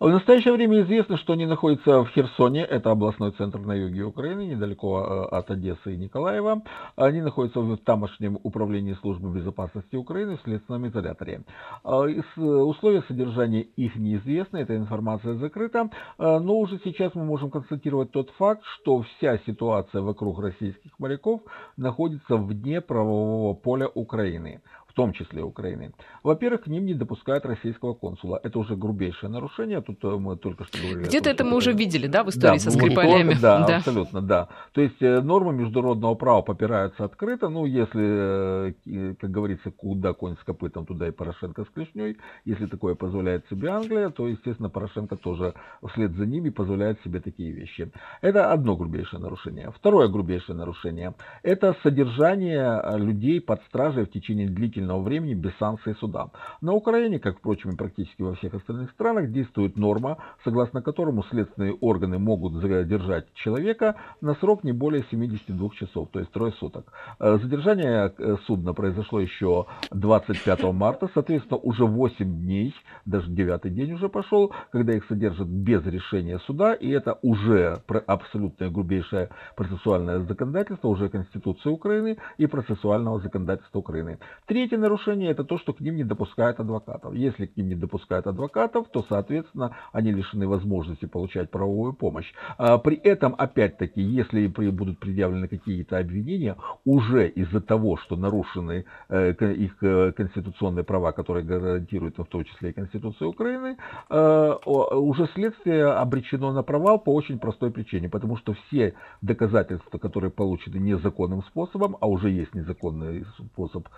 В 0.00 0.08
настоящее 0.08 0.54
время 0.54 0.82
известно, 0.82 1.16
что 1.16 1.32
они 1.32 1.44
находятся 1.44 2.04
в 2.04 2.08
Херсоне, 2.10 2.62
это 2.62 2.92
областной 2.92 3.32
центр 3.32 3.58
на 3.58 3.72
юге 3.72 4.04
Украины, 4.04 4.46
недалеко 4.46 5.00
э, 5.00 5.36
от 5.36 5.50
Одессы 5.50 5.94
и 5.94 5.96
Николаева. 5.96 6.62
Они 6.94 7.20
находятся 7.20 7.58
в 7.58 7.76
тамошнем 7.78 8.38
управлении 8.44 8.92
службы 8.92 9.36
безопасности 9.36 9.96
Украины 9.96 10.36
в 10.36 10.42
следственном 10.42 10.86
изоляторе. 10.86 11.42
А, 11.82 12.02
условия 12.02 13.02
содержания 13.08 13.62
их 13.62 13.96
неизвестны, 13.96 14.58
эта 14.58 14.76
информация 14.76 15.34
закрыта, 15.34 15.90
а, 16.16 16.38
но 16.38 16.58
уже 16.58 16.78
сейчас 16.84 17.16
мы 17.16 17.24
можем 17.24 17.50
констатировать 17.50 18.12
тот 18.12 18.30
факт, 18.38 18.62
что 18.64 19.02
вся 19.02 19.38
ситуация 19.46 20.00
вокруг 20.00 20.38
российских 20.38 20.96
моряков 21.00 21.40
находится 21.76 22.36
вне 22.36 22.80
правового 22.80 23.54
поля 23.54 23.88
Украины 23.88 24.60
том 24.98 25.12
числе 25.12 25.44
Украины. 25.44 25.92
Во-первых, 26.24 26.62
к 26.62 26.66
ним 26.66 26.84
не 26.84 26.94
допускают 26.94 27.46
российского 27.46 27.94
консула. 27.94 28.40
Это 28.42 28.58
уже 28.58 28.74
грубейшее 28.74 29.30
нарушение. 29.30 29.80
Тут 29.80 30.04
э, 30.04 30.08
мы 30.08 30.36
только 30.36 30.64
что 30.64 30.76
говорили. 30.78 31.04
Где-то 31.04 31.30
это 31.30 31.44
мы 31.44 31.56
уже 31.56 31.72
видели, 31.72 32.08
да, 32.08 32.24
в 32.24 32.30
истории 32.30 32.58
да, 32.58 32.58
со 32.58 32.70
Скрипалями? 32.72 33.34
Вот, 33.34 33.40
да, 33.40 33.64
да, 33.64 33.76
абсолютно, 33.76 34.20
да. 34.20 34.48
То 34.72 34.80
есть 34.80 35.00
э, 35.00 35.20
нормы 35.20 35.52
международного 35.52 36.16
права 36.16 36.42
попираются 36.42 37.04
открыто. 37.04 37.48
Ну, 37.48 37.64
если, 37.64 38.72
э, 38.90 39.14
как 39.20 39.30
говорится, 39.30 39.70
куда 39.70 40.14
конь 40.14 40.34
с 40.34 40.44
копытом, 40.44 40.84
туда 40.84 41.06
и 41.06 41.12
Порошенко 41.12 41.64
с 41.64 41.68
клешней. 41.68 42.16
Если 42.44 42.66
такое 42.66 42.96
позволяет 42.96 43.46
себе 43.48 43.68
Англия, 43.68 44.10
то, 44.10 44.26
естественно, 44.26 44.68
Порошенко 44.68 45.16
тоже 45.16 45.54
вслед 45.90 46.10
за 46.16 46.26
ними 46.26 46.50
позволяет 46.50 47.00
себе 47.04 47.20
такие 47.20 47.52
вещи. 47.52 47.92
Это 48.20 48.52
одно 48.52 48.74
грубейшее 48.74 49.20
нарушение. 49.20 49.70
Второе 49.70 50.08
грубейшее 50.08 50.56
нарушение– 50.56 51.14
это 51.44 51.76
содержание 51.84 52.82
людей 52.98 53.40
под 53.40 53.62
стражей 53.68 54.04
в 54.04 54.10
течение 54.10 54.48
длительного 54.48 54.87
длительного 54.88 55.02
времени 55.02 55.34
без 55.34 55.52
санкций 55.58 55.94
суда. 55.96 56.30
На 56.60 56.72
Украине, 56.72 57.18
как, 57.18 57.38
впрочем, 57.38 57.70
и 57.70 57.76
практически 57.76 58.22
во 58.22 58.34
всех 58.34 58.54
остальных 58.54 58.90
странах, 58.92 59.30
действует 59.30 59.76
норма, 59.76 60.16
согласно 60.44 60.82
которому 60.82 61.22
следственные 61.24 61.74
органы 61.74 62.18
могут 62.18 62.54
задержать 62.54 63.26
человека 63.34 63.94
на 64.20 64.34
срок 64.34 64.64
не 64.64 64.72
более 64.72 65.04
72 65.10 65.70
часов, 65.70 66.08
то 66.12 66.20
есть 66.20 66.32
трое 66.32 66.52
суток. 66.52 66.92
Э, 67.20 67.38
задержание 67.42 68.12
э, 68.18 68.36
судна 68.46 68.72
произошло 68.72 69.20
еще 69.20 69.66
25 69.90 70.62
марта, 70.72 71.08
соответственно, 71.14 71.58
уже 71.58 71.84
8 71.84 72.24
дней, 72.24 72.74
даже 73.04 73.30
9 73.30 73.74
день 73.74 73.92
уже 73.92 74.08
пошел, 74.08 74.52
когда 74.72 74.94
их 74.94 75.04
содержат 75.08 75.48
без 75.48 75.84
решения 75.86 76.38
суда, 76.40 76.74
и 76.74 76.88
это 76.88 77.18
уже 77.22 77.82
абсолютное 78.06 78.70
грубейшее 78.70 79.28
процессуальное 79.56 80.20
законодательство, 80.20 80.88
уже 80.88 81.08
Конституция 81.08 81.72
Украины 81.72 82.16
и 82.38 82.46
процессуального 82.46 83.20
законодательства 83.20 83.78
Украины. 83.78 84.18
Третье 84.46 84.67
нарушение 84.76 85.30
это 85.30 85.44
то, 85.44 85.58
что 85.58 85.72
к 85.72 85.80
ним 85.80 85.96
не 85.96 86.04
допускают 86.04 86.60
адвокатов. 86.60 87.14
Если 87.14 87.46
к 87.46 87.56
ним 87.56 87.68
не 87.68 87.74
допускают 87.74 88.26
адвокатов, 88.26 88.88
то, 88.88 89.04
соответственно, 89.08 89.76
они 89.92 90.12
лишены 90.12 90.46
возможности 90.46 91.06
получать 91.06 91.50
правовую 91.50 91.92
помощь. 91.92 92.32
А, 92.56 92.78
при 92.78 92.96
этом, 92.96 93.34
опять-таки, 93.38 94.00
если 94.00 94.46
будут 94.46 94.98
предъявлены 94.98 95.48
какие-то 95.48 95.98
обвинения, 95.98 96.56
уже 96.84 97.28
из-за 97.28 97.60
того, 97.60 97.96
что 97.96 98.16
нарушены 98.16 98.84
э, 99.08 99.32
их 99.52 99.76
э, 99.82 100.12
конституционные 100.12 100.84
права, 100.84 101.12
которые 101.12 101.44
гарантируют 101.44 102.18
в 102.18 102.24
том 102.24 102.44
числе 102.44 102.70
и 102.70 102.72
Конституция 102.72 103.28
Украины, 103.28 103.76
э, 104.10 104.54
уже 104.64 105.28
следствие 105.34 105.86
обречено 105.86 106.52
на 106.52 106.62
провал 106.62 106.98
по 106.98 107.14
очень 107.14 107.38
простой 107.38 107.70
причине, 107.70 108.08
потому 108.08 108.36
что 108.36 108.54
все 108.54 108.94
доказательства, 109.22 109.98
которые 109.98 110.30
получены 110.30 110.76
незаконным 110.76 111.42
способом, 111.42 111.96
а 112.00 112.06
уже 112.06 112.30
есть 112.30 112.54
незаконный 112.54 113.24
способ 113.38 113.88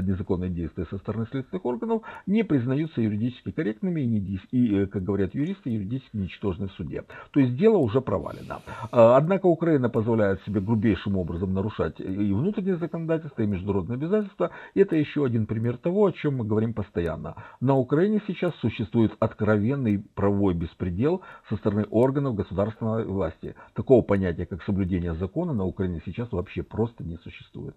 незаконные 0.00 0.50
действия 0.50 0.86
со 0.90 0.98
стороны 0.98 1.26
следственных 1.30 1.64
органов 1.64 2.02
не 2.26 2.44
признаются 2.44 3.00
юридически 3.00 3.50
корректными 3.50 4.00
и, 4.00 4.06
не, 4.06 4.40
и 4.50 4.86
как 4.86 5.02
говорят 5.02 5.34
юристы, 5.34 5.70
юридически 5.70 6.16
ничтожны 6.16 6.68
в 6.68 6.72
суде. 6.72 7.04
То 7.32 7.40
есть 7.40 7.56
дело 7.56 7.76
уже 7.78 8.00
провалено. 8.00 8.60
Однако 8.90 9.46
Украина 9.46 9.88
позволяет 9.88 10.42
себе 10.44 10.60
грубейшим 10.60 11.16
образом 11.16 11.52
нарушать 11.52 12.00
и 12.00 12.32
внутреннее 12.32 12.76
законодательство, 12.76 13.42
и 13.42 13.46
международные 13.46 13.96
обязательства. 13.96 14.50
Это 14.74 14.96
еще 14.96 15.24
один 15.24 15.46
пример 15.46 15.76
того, 15.76 16.06
о 16.06 16.12
чем 16.12 16.36
мы 16.36 16.44
говорим 16.44 16.74
постоянно. 16.74 17.34
На 17.60 17.76
Украине 17.76 18.22
сейчас 18.26 18.54
существует 18.56 19.12
откровенный 19.18 20.04
правовой 20.14 20.54
беспредел 20.54 21.22
со 21.48 21.56
стороны 21.56 21.86
органов 21.90 22.34
государственной 22.34 23.04
власти. 23.04 23.54
Такого 23.74 24.02
понятия, 24.02 24.46
как 24.46 24.62
соблюдение 24.62 25.14
закона 25.14 25.52
на 25.52 25.64
Украине 25.64 26.02
сейчас 26.04 26.30
вообще 26.32 26.62
просто 26.62 27.04
не 27.04 27.16
существует. 27.18 27.76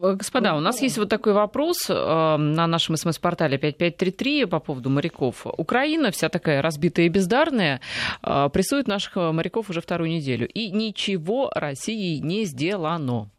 Э, 0.00 0.14
господа, 0.14 0.56
у 0.56 0.60
нас 0.60 0.82
есть 0.82 0.98
вот 0.98 1.08
такой 1.08 1.32
вопрос 1.32 1.88
э, 1.88 1.94
на 2.36 2.66
нашем 2.66 2.96
смс-портале 2.96 3.58
5533 3.58 4.46
по 4.46 4.60
поводу 4.60 4.90
моряков. 4.90 5.46
Украина, 5.46 6.10
вся 6.10 6.28
такая 6.28 6.62
разбитая 6.62 7.06
и 7.06 7.08
бездарная, 7.08 7.80
э, 8.22 8.48
прессует 8.52 8.88
наших 8.88 9.16
моряков 9.16 9.70
уже 9.70 9.80
вторую 9.80 10.10
неделю. 10.10 10.48
И 10.48 10.70
ничего 10.70 11.50
России 11.54 12.18
не 12.18 12.44
сделано. 12.44 13.30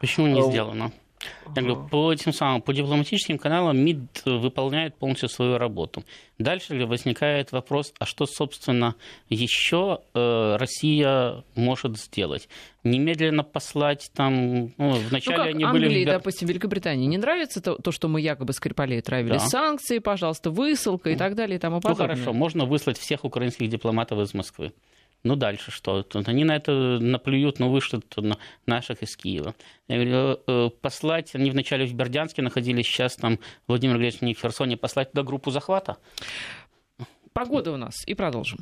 Почему 0.00 0.26
не 0.26 0.42
сделано? 0.42 0.92
Я 1.54 1.62
говорю, 1.62 1.88
по 1.88 2.12
этим 2.12 2.32
самым, 2.32 2.62
по 2.62 2.72
дипломатическим 2.72 3.38
каналам 3.38 3.78
МИД 3.78 4.22
выполняет 4.26 4.96
полностью 4.96 5.28
свою 5.28 5.58
работу. 5.58 6.04
Дальше 6.38 6.74
возникает 6.86 7.52
вопрос, 7.52 7.94
а 7.98 8.04
что, 8.04 8.26
собственно, 8.26 8.94
еще 9.28 10.00
э, 10.14 10.56
Россия 10.56 11.44
может 11.54 11.96
сделать? 11.96 12.48
Немедленно 12.84 13.42
послать 13.42 14.10
там, 14.14 14.72
ну, 14.76 14.92
вначале 15.08 15.36
ну, 15.36 15.44
как 15.44 15.54
они 15.54 15.64
Англии, 15.64 15.88
были... 15.88 16.04
В... 16.04 16.08
допустим, 16.08 16.48
Великобритании 16.48 17.06
не 17.06 17.18
нравится 17.18 17.60
то, 17.60 17.76
то, 17.76 17.90
что 17.90 18.08
мы 18.08 18.20
якобы 18.20 18.52
Скрипалей 18.52 19.00
травили? 19.00 19.34
Да. 19.34 19.38
Санкции, 19.40 19.98
пожалуйста, 19.98 20.50
высылка 20.50 21.10
и 21.10 21.16
так 21.16 21.34
далее 21.34 21.56
и 21.56 21.58
тому 21.58 21.80
подобное. 21.80 22.08
Ну, 22.08 22.12
хорошо, 22.14 22.32
можно 22.32 22.64
выслать 22.66 22.98
всех 22.98 23.24
украинских 23.24 23.68
дипломатов 23.68 24.18
из 24.20 24.34
Москвы. 24.34 24.72
Ну, 25.26 25.34
дальше 25.34 25.72
что? 25.72 26.04
Тут 26.04 26.28
они 26.28 26.44
на 26.44 26.54
это 26.54 26.98
наплюют, 27.00 27.58
но 27.58 27.68
вышлют 27.68 28.16
на 28.16 28.38
наших 28.64 29.02
из 29.02 29.16
Киева. 29.16 29.56
Я 29.88 29.96
говорю, 29.96 30.40
э, 30.46 30.70
послать, 30.80 31.34
они 31.34 31.50
вначале 31.50 31.84
в 31.84 31.94
Бердянске 31.94 32.42
находились, 32.42 32.86
сейчас 32.86 33.16
там 33.16 33.40
Владимир 33.66 33.96
Ильич 33.96 34.20
в 34.20 34.40
Херсоне, 34.40 34.76
послать 34.76 35.10
туда 35.10 35.24
группу 35.24 35.50
захвата? 35.50 35.96
Погода 37.32 37.72
у 37.72 37.76
нас, 37.76 38.06
и 38.06 38.14
продолжим. 38.14 38.60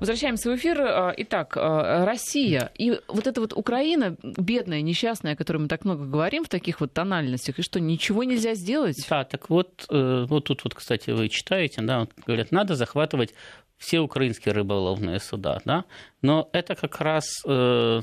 Возвращаемся 0.00 0.50
в 0.50 0.56
эфир. 0.56 0.80
Э, 0.80 1.14
итак, 1.18 1.58
э, 1.58 2.04
Россия 2.04 2.72
и 2.74 2.98
вот 3.06 3.26
эта 3.26 3.42
вот 3.42 3.52
Украина, 3.52 4.16
бедная, 4.22 4.80
несчастная, 4.80 5.34
о 5.34 5.36
которой 5.36 5.58
мы 5.58 5.68
так 5.68 5.84
много 5.84 6.06
говорим 6.06 6.44
в 6.44 6.48
таких 6.48 6.80
вот 6.80 6.94
тональностях, 6.94 7.58
и 7.58 7.62
что, 7.62 7.80
ничего 7.80 8.24
нельзя 8.24 8.54
сделать? 8.54 8.96
Да, 9.10 9.24
так 9.24 9.50
вот, 9.50 9.86
вот 9.90 10.44
тут 10.44 10.64
вот, 10.64 10.74
кстати, 10.74 11.10
вы 11.10 11.28
читаете, 11.28 11.82
да, 11.82 12.00
вот, 12.00 12.12
говорят, 12.26 12.50
надо 12.50 12.76
захватывать 12.76 13.34
все 13.78 14.00
украинские 14.00 14.54
рыболовные 14.54 15.20
суда, 15.20 15.60
да, 15.64 15.84
но 16.20 16.48
это 16.52 16.74
как 16.74 17.00
раз... 17.00 17.42
Э, 17.46 18.02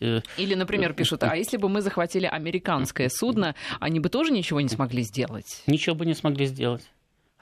э, 0.00 0.20
Или, 0.38 0.54
например, 0.54 0.94
пишут, 0.94 1.22
а 1.22 1.36
если 1.36 1.58
бы 1.58 1.68
мы 1.68 1.82
захватили 1.82 2.26
американское 2.26 3.08
судно, 3.08 3.54
они 3.78 4.00
бы 4.00 4.08
тоже 4.08 4.32
ничего 4.32 4.60
не 4.60 4.68
смогли 4.68 5.02
сделать? 5.02 5.62
Ничего 5.66 5.94
бы 5.94 6.06
не 6.06 6.14
смогли 6.14 6.46
сделать. 6.46 6.82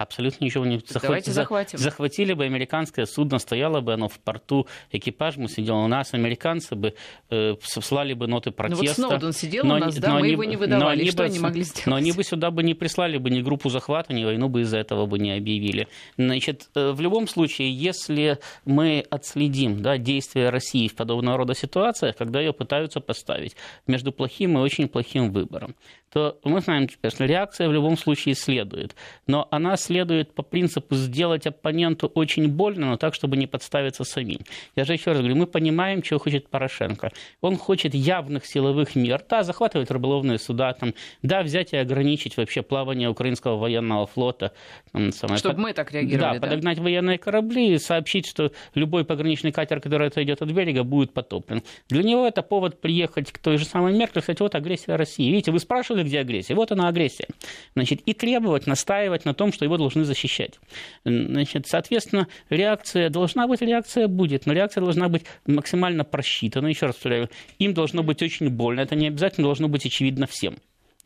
Абсолютно 0.00 0.46
ничего 0.46 0.64
не 0.64 0.78
захватили. 0.78 1.02
Давайте 1.02 1.30
захватим. 1.30 1.78
Захватили 1.78 2.32
бы 2.32 2.46
американское 2.46 3.04
судно, 3.04 3.38
стояло 3.38 3.82
бы 3.82 3.92
оно 3.92 4.08
в 4.08 4.18
порту, 4.18 4.66
экипаж 4.92 5.36
бы 5.36 5.46
сидел 5.46 5.76
у 5.76 5.88
нас, 5.88 6.14
американцы 6.14 6.74
бы 6.74 6.94
э, 7.28 7.54
слали 7.60 8.14
бы 8.14 8.26
ноты 8.26 8.50
протеста. 8.50 8.82
Ну 8.82 9.08
вот 9.08 9.18
Сноуден 9.18 9.32
сидел 9.34 9.62
но, 9.62 9.74
у 9.74 9.78
нас, 9.78 9.94
да, 9.96 10.12
мы 10.12 10.20
они, 10.20 10.30
его 10.30 10.44
не 10.44 10.56
выдавали, 10.56 11.04
но 11.04 11.10
что 11.10 11.24
они 11.24 11.38
могли 11.38 11.64
сделать? 11.64 11.86
Но 11.86 11.96
они 11.96 12.12
бы 12.12 12.24
сюда 12.24 12.50
бы 12.50 12.62
не 12.62 12.72
прислали 12.72 13.18
бы 13.18 13.28
ни 13.28 13.42
группу 13.42 13.68
захвата, 13.68 14.14
ни 14.14 14.24
войну 14.24 14.48
бы 14.48 14.62
из-за 14.62 14.78
этого 14.78 15.04
бы 15.04 15.18
не 15.18 15.32
объявили. 15.32 15.86
Значит, 16.16 16.70
э, 16.74 16.92
в 16.92 17.00
любом 17.02 17.28
случае, 17.28 17.70
если 17.70 18.38
мы 18.64 19.04
отследим 19.10 19.82
да, 19.82 19.98
действия 19.98 20.48
России 20.48 20.88
в 20.88 20.94
подобного 20.94 21.36
рода 21.36 21.54
ситуациях, 21.54 22.16
когда 22.16 22.40
ее 22.40 22.54
пытаются 22.54 23.00
поставить 23.00 23.54
между 23.86 24.12
плохим 24.12 24.56
и 24.56 24.62
очень 24.62 24.88
плохим 24.88 25.30
выбором, 25.30 25.74
то 26.12 26.38
мы 26.44 26.60
знаем, 26.60 26.88
что 26.88 27.24
реакция 27.24 27.68
в 27.68 27.72
любом 27.72 27.96
случае 27.96 28.34
следует. 28.34 28.94
Но 29.26 29.46
она 29.50 29.76
следует 29.76 30.34
по 30.34 30.42
принципу 30.42 30.94
сделать 30.96 31.46
оппоненту 31.46 32.08
очень 32.08 32.48
больно, 32.48 32.90
но 32.90 32.96
так, 32.96 33.14
чтобы 33.14 33.36
не 33.36 33.46
подставиться 33.46 34.04
самим. 34.04 34.40
Я 34.74 34.84
же 34.84 34.92
еще 34.92 35.12
раз 35.12 35.18
говорю, 35.18 35.36
мы 35.36 35.46
понимаем, 35.46 36.02
чего 36.02 36.18
хочет 36.18 36.48
Порошенко. 36.48 37.12
Он 37.40 37.56
хочет 37.56 37.94
явных 37.94 38.44
силовых 38.44 38.96
мер, 38.96 39.22
да, 39.28 39.44
захватывать 39.44 39.90
рыболовные 39.90 40.38
суда, 40.38 40.72
там, 40.72 40.94
да, 41.22 41.42
взять 41.42 41.72
и 41.72 41.76
ограничить 41.76 42.36
вообще 42.36 42.62
плавание 42.62 43.08
украинского 43.08 43.56
военного 43.56 44.06
флота. 44.06 44.52
Там, 44.92 45.12
самое, 45.12 45.38
Чтобы 45.38 45.54
под... 45.54 45.62
мы 45.62 45.72
так 45.72 45.92
реагировали, 45.92 46.38
да, 46.38 46.40
да? 46.40 46.46
подогнать 46.48 46.78
военные 46.78 47.18
корабли 47.18 47.74
и 47.74 47.78
сообщить, 47.78 48.26
что 48.26 48.52
любой 48.74 49.04
пограничный 49.04 49.52
катер, 49.52 49.80
который 49.80 50.08
отойдет 50.08 50.42
от 50.42 50.50
берега, 50.50 50.82
будет 50.82 51.12
потоплен. 51.12 51.62
Для 51.88 52.02
него 52.02 52.26
это 52.26 52.42
повод 52.42 52.80
приехать 52.80 53.30
к 53.30 53.38
той 53.38 53.58
же 53.58 53.64
самой 53.64 53.92
Меркель, 53.92 54.20
кстати, 54.20 54.42
вот 54.42 54.54
агрессия 54.56 54.96
России. 54.96 55.30
Видите, 55.30 55.52
вы 55.52 55.60
спрашивали, 55.60 55.99
года, 56.00 56.08
где 56.08 56.20
агрессия. 56.20 56.54
Вот 56.54 56.72
она 56.72 56.88
агрессия. 56.88 57.26
Значит, 57.74 58.00
и 58.06 58.14
требовать, 58.14 58.66
настаивать 58.66 59.24
на 59.24 59.34
том, 59.34 59.52
что 59.52 59.64
его 59.64 59.76
должны 59.76 60.04
защищать. 60.04 60.58
Значит, 61.04 61.66
соответственно, 61.66 62.26
реакция 62.48 63.10
должна 63.10 63.46
быть, 63.46 63.60
реакция 63.62 64.08
будет, 64.08 64.46
но 64.46 64.52
реакция 64.52 64.82
должна 64.82 65.08
быть 65.08 65.24
максимально 65.46 66.04
просчитана. 66.04 66.68
Еще 66.68 66.86
раз 66.86 66.96
повторяю, 66.96 67.28
им 67.58 67.74
должно 67.74 68.02
быть 68.02 68.22
очень 68.22 68.48
больно. 68.48 68.80
Это 68.80 68.94
не 68.94 69.08
обязательно 69.08 69.46
должно 69.46 69.68
быть 69.68 69.86
очевидно 69.86 70.26
всем. 70.26 70.56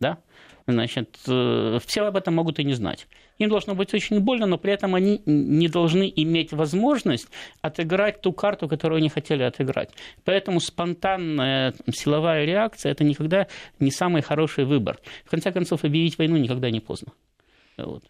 Да? 0.00 0.18
Значит, 0.66 1.18
э, 1.26 1.78
все 1.84 2.02
об 2.06 2.16
этом 2.16 2.34
могут 2.34 2.58
и 2.58 2.64
не 2.64 2.72
знать. 2.72 3.06
Им 3.38 3.50
должно 3.50 3.74
быть 3.74 3.92
очень 3.92 4.20
больно, 4.20 4.46
но 4.46 4.56
при 4.56 4.72
этом 4.72 4.94
они 4.94 5.20
не 5.26 5.68
должны 5.68 6.10
иметь 6.16 6.52
возможность 6.52 7.28
отыграть 7.60 8.22
ту 8.22 8.32
карту, 8.32 8.66
которую 8.66 8.98
они 8.98 9.10
хотели 9.10 9.42
отыграть. 9.42 9.90
Поэтому 10.24 10.60
спонтанная 10.60 11.74
силовая 11.92 12.46
реакция– 12.46 12.92
это 12.92 13.04
никогда 13.04 13.46
не 13.78 13.90
самый 13.90 14.22
хороший 14.22 14.64
выбор. 14.64 14.98
В 15.26 15.30
конце 15.30 15.52
концов, 15.52 15.84
объявить 15.84 16.16
войну 16.16 16.38
никогда 16.38 16.70
не 16.70 16.80
поздно. 16.80 17.12
Вот. 17.76 18.04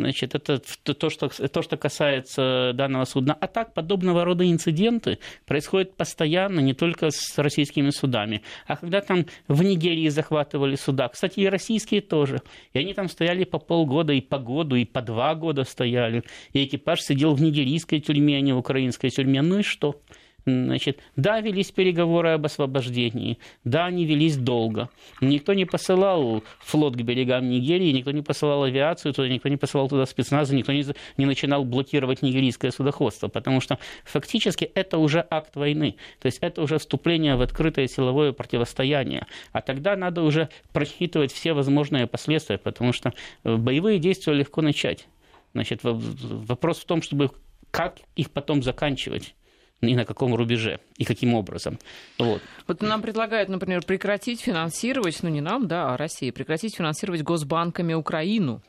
Значит, 0.00 0.34
это 0.34 0.58
то 0.58 1.10
что, 1.10 1.28
то, 1.28 1.62
что 1.62 1.76
касается 1.76 2.72
данного 2.74 3.04
судна. 3.04 3.36
А 3.40 3.46
так, 3.46 3.74
подобного 3.74 4.24
рода 4.24 4.48
инциденты 4.50 5.18
происходят 5.46 5.96
постоянно, 5.96 6.60
не 6.60 6.74
только 6.74 7.10
с 7.10 7.38
российскими 7.38 7.90
судами. 7.90 8.42
А 8.66 8.76
когда 8.76 9.00
там 9.00 9.26
в 9.48 9.62
Нигерии 9.62 10.08
захватывали 10.08 10.76
суда, 10.76 11.08
кстати, 11.08 11.40
и 11.40 11.46
российские 11.46 12.00
тоже. 12.00 12.40
И 12.72 12.78
они 12.78 12.94
там 12.94 13.08
стояли 13.08 13.44
по 13.44 13.58
полгода, 13.58 14.12
и 14.12 14.20
по 14.20 14.38
году, 14.38 14.76
и 14.76 14.84
по 14.84 15.02
два 15.02 15.34
года 15.34 15.64
стояли. 15.64 16.22
И 16.52 16.64
экипаж 16.64 17.00
сидел 17.00 17.34
в 17.34 17.42
нигерийской 17.42 18.00
тюрьме, 18.00 18.38
а 18.38 18.40
не 18.40 18.52
в 18.52 18.58
украинской 18.58 19.10
тюрьме. 19.10 19.42
Ну 19.42 19.58
и 19.58 19.62
что? 19.62 20.00
Значит, 20.44 20.98
да, 21.14 21.40
велись 21.40 21.70
переговоры 21.70 22.30
об 22.30 22.46
освобождении, 22.46 23.38
да, 23.62 23.86
они 23.86 24.04
велись 24.04 24.36
долго. 24.36 24.88
Никто 25.20 25.54
не 25.54 25.66
посылал 25.66 26.42
флот 26.58 26.96
к 26.96 27.00
берегам 27.00 27.48
Нигерии, 27.48 27.92
никто 27.92 28.10
не 28.10 28.22
посылал 28.22 28.64
авиацию 28.64 29.14
туда, 29.14 29.28
никто 29.28 29.48
не 29.48 29.56
посылал 29.56 29.88
туда 29.88 30.04
спецназы, 30.04 30.56
никто 30.56 30.72
не, 30.72 30.84
не 31.16 31.26
начинал 31.26 31.64
блокировать 31.64 32.22
нигерийское 32.22 32.72
судоходство, 32.72 33.28
потому 33.28 33.60
что 33.60 33.78
фактически 34.04 34.64
это 34.64 34.98
уже 34.98 35.24
акт 35.30 35.54
войны, 35.54 35.94
то 36.20 36.26
есть 36.26 36.38
это 36.40 36.62
уже 36.62 36.78
вступление 36.78 37.36
в 37.36 37.42
открытое 37.42 37.86
силовое 37.86 38.32
противостояние. 38.32 39.26
А 39.52 39.60
тогда 39.60 39.94
надо 39.94 40.22
уже 40.22 40.48
просчитывать 40.72 41.32
все 41.32 41.52
возможные 41.52 42.08
последствия, 42.08 42.58
потому 42.58 42.92
что 42.92 43.12
э, 43.44 43.56
боевые 43.56 44.00
действия 44.00 44.34
легко 44.34 44.60
начать. 44.60 45.06
Значит, 45.52 45.80
вопрос 45.82 46.78
в 46.78 46.84
том, 46.86 47.00
чтобы 47.02 47.30
как 47.70 47.98
их 48.16 48.30
потом 48.30 48.62
заканчивать 48.62 49.34
и 49.82 49.94
на 49.96 50.04
каком 50.04 50.34
рубеже, 50.34 50.78
и 50.96 51.04
каким 51.04 51.34
образом. 51.34 51.78
Вот. 52.18 52.40
вот 52.66 52.82
нам 52.82 53.02
предлагают, 53.02 53.48
например, 53.48 53.84
прекратить 53.84 54.40
финансировать, 54.40 55.22
ну 55.22 55.28
не 55.28 55.40
нам, 55.40 55.66
да, 55.66 55.92
а 55.92 55.96
России, 55.96 56.30
прекратить 56.30 56.76
финансировать 56.76 57.22
госбанками 57.22 57.94
Украину. 57.94 58.62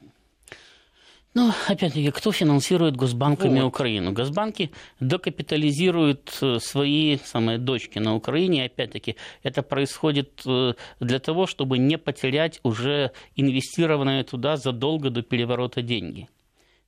Ну, 1.36 1.52
опять-таки, 1.68 2.12
кто 2.12 2.32
финансирует 2.32 2.96
госбанками 2.96 3.60
вот. 3.62 3.68
Украину? 3.68 4.12
Госбанки 4.12 4.70
докапитализируют 5.00 6.38
э, 6.42 6.60
свои 6.60 7.18
самые 7.18 7.58
дочки 7.58 7.98
на 7.98 8.14
Украине. 8.14 8.66
Опять-таки, 8.66 9.16
это 9.42 9.64
происходит 9.64 10.44
э, 10.46 10.74
для 11.00 11.20
того, 11.20 11.48
чтобы 11.48 11.80
не 11.80 11.98
потерять 11.98 12.60
уже 12.62 13.14
инвестированные 13.36 14.24
туда 14.24 14.58
задолго 14.58 15.10
до 15.10 15.24
переворота 15.24 15.82
деньги. 15.82 16.28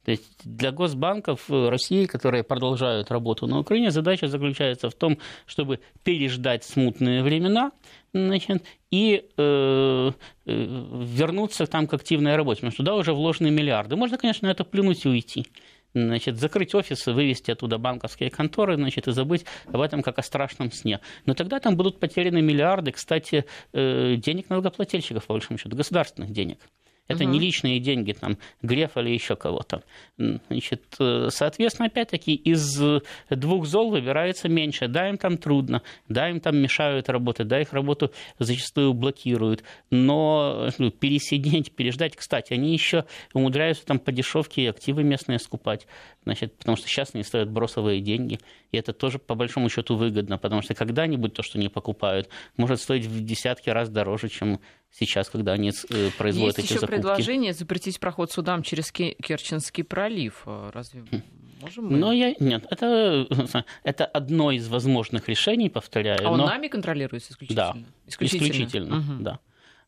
То 0.06 0.12
есть 0.12 0.24
для 0.44 0.72
госбанков 0.72 1.50
России, 1.50 2.06
которые 2.06 2.44
продолжают 2.44 3.10
работу 3.10 3.48
на 3.48 3.60
Украине, 3.60 3.89
задача 3.89 4.28
заключается 4.28 4.89
в 4.91 4.94
том, 4.94 5.18
чтобы 5.48 5.80
переждать 6.04 6.63
смутные 6.63 7.24
времена 7.24 7.72
значит, 8.13 8.63
и 8.91 9.26
э, 9.36 10.12
э, 10.12 10.12
вернуться 10.46 11.65
там 11.65 11.88
к 11.88 11.94
активной 11.96 12.36
работе, 12.36 12.58
потому 12.58 12.72
что 12.72 12.84
туда 12.84 12.96
уже 12.96 13.13
вложены 13.13 13.50
миллиарды. 13.50 13.96
Можно, 13.96 14.18
конечно, 14.18 14.48
на 14.48 14.52
это 14.52 14.63
плюнуть 14.63 15.06
и 15.06 15.10
уйти. 15.10 15.48
значит, 15.96 16.38
закрыть 16.38 16.76
офисы, 16.76 17.12
вывести 17.12 17.52
оттуда 17.52 17.78
банковские 17.80 18.30
конторы, 18.30 18.76
значит, 18.76 19.08
и 19.08 19.12
забыть 19.12 19.46
об 19.74 19.82
этом 19.82 20.04
как 20.04 20.20
о 20.20 20.24
страшном 20.24 20.72
сне. 20.72 21.00
Но 21.26 21.34
тогда 21.34 21.60
там 21.60 21.76
будут 21.76 22.00
потеряны 22.00 22.41
миллиарды, 22.41 22.91
кстати, 22.91 23.46
э, 23.74 24.15
денег 24.18 24.50
налогоплательщиков, 24.50 25.26
по 25.26 25.34
большому 25.34 25.58
счету, 25.58 25.76
государственных 25.76 26.32
денег. 26.32 26.60
Это 27.08 27.24
угу. 27.24 27.34
не 27.34 27.39
личные 27.39 27.80
деньги 27.80 28.13
там, 28.13 28.38
Грефа 28.62 29.02
или 29.02 29.12
еще 29.12 29.36
кого-то. 29.36 29.84
Значит, 30.18 30.84
э, 31.00 31.28
соответственно, 31.30 31.88
опять-таки, 31.88 32.34
из 32.34 32.82
двух 33.30 33.68
зол 33.68 33.91
выбирается 33.91 34.50
меньше. 34.50 34.88
Да, 34.88 35.08
им 35.10 35.18
там 35.18 35.38
трудно, 35.38 35.84
да, 36.10 36.30
им 36.30 36.39
там 36.39 36.58
мешают 36.58 37.10
работать, 37.10 37.48
да, 37.48 37.62
их 37.62 37.74
работу 37.74 38.12
зачастую 38.39 38.94
блокируют. 38.94 39.63
Но 39.91 40.70
ну, 40.80 40.89
пересидеть, 40.89 41.72
переждать, 41.72 42.15
кстати, 42.15 42.54
они 42.54 42.74
еще 42.74 43.06
умудряются 43.34 43.86
там 43.86 44.00
по 44.00 44.12
дешевке 44.12 44.70
активы 44.70 45.04
местные 45.04 45.38
скупать. 45.39 45.86
Значит, 46.24 46.58
потому 46.58 46.76
что 46.76 46.88
сейчас 46.88 47.12
они 47.13 47.24
стоят 47.24 47.52
бросовые 47.52 48.02
деньги. 48.02 48.39
И 48.72 48.78
это 48.78 48.94
тоже 48.94 49.20
по 49.20 49.36
большому 49.36 49.70
счету 49.70 49.96
выгодно, 49.96 50.39
потому 50.39 50.63
что 50.63 50.74
когда-нибудь 50.74 51.34
то, 51.34 51.44
что 51.44 51.60
они 51.60 51.70
покупают, 51.70 52.30
может 52.58 52.82
стоить 52.82 53.06
в 53.06 53.24
десятки 53.24 53.70
раз 53.70 53.89
дороже, 53.89 54.30
чем 54.30 54.60
сейчас, 54.98 55.30
когда 55.30 55.54
они 55.54 55.72
э, 55.72 56.10
производят 56.18 56.58
Есть 56.58 56.60
эти 56.60 56.74
еще 56.74 56.80
закупки. 56.82 57.02
предложение 57.02 57.54
запретить 57.54 58.00
проход 58.00 58.32
судам 58.32 58.64
через 58.64 58.92
Керченский 58.92 59.84
пролив. 59.84 60.44
Э, 60.46 60.72
разве 60.74 61.02
хм. 61.02 61.22
можем 61.62 61.86
мы? 61.86 61.98
Но 61.98 62.14
я, 62.14 62.34
нет, 62.40 62.66
это, 62.70 63.28
это 63.84 64.06
одно 64.06 64.52
из 64.52 64.68
возможных 64.68 65.28
решений, 65.28 65.70
повторяю. 65.70 66.28
А 66.28 66.32
он 66.32 66.40
но... 66.40 66.48
нами 66.48 66.68
контролируется 66.68 67.34
исключительно? 67.34 67.74
Да, 67.74 67.80
исключительно, 68.08 68.48
исключительно 68.48 68.98
угу. 69.00 69.24
да. 69.24 69.40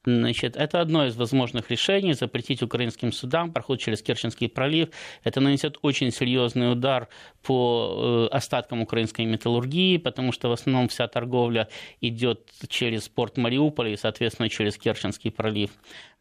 Значит, 0.07 0.55
это 0.55 0.79
одно 0.79 1.05
из 1.05 1.17
возможных 1.17 1.69
решений 1.69 2.13
запретить 2.13 2.63
украинским 2.63 3.11
судам 3.11 3.51
проход 3.51 3.81
через 3.81 4.01
Керченский 4.01 4.47
пролив. 4.47 4.87
Это 5.25 5.41
нанесет 5.41 5.77
очень 5.81 6.11
серьезный 6.11 6.71
удар 6.71 7.09
по 7.43 8.29
э, 8.31 8.35
остаткам 8.35 8.81
украинской 8.81 9.25
металлургии, 9.25 9.97
потому 9.97 10.31
что 10.31 10.47
в 10.47 10.53
основном 10.53 10.87
вся 10.87 11.09
торговля 11.09 11.67
идет 11.99 12.39
через 12.69 13.09
порт 13.09 13.35
Мариуполя 13.37 13.91
и, 13.91 13.97
соответственно, 13.97 14.47
через 14.47 14.77
Керченский 14.77 15.29
пролив. 15.29 15.71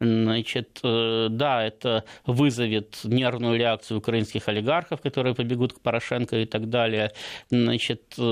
Значит, 0.01 0.81
э, 0.83 1.29
да, 1.31 1.65
это 1.65 2.05
вызовет 2.27 3.01
нервную 3.05 3.57
реакцию 3.57 3.99
украинских 3.99 4.49
олигархов, 4.49 5.01
которые 5.01 5.35
побегут 5.35 5.73
к 5.73 5.81
Порошенко 5.81 6.37
и 6.37 6.45
так 6.45 6.69
далее. 6.69 7.13
Значит, 7.51 8.15
э, 8.19 8.23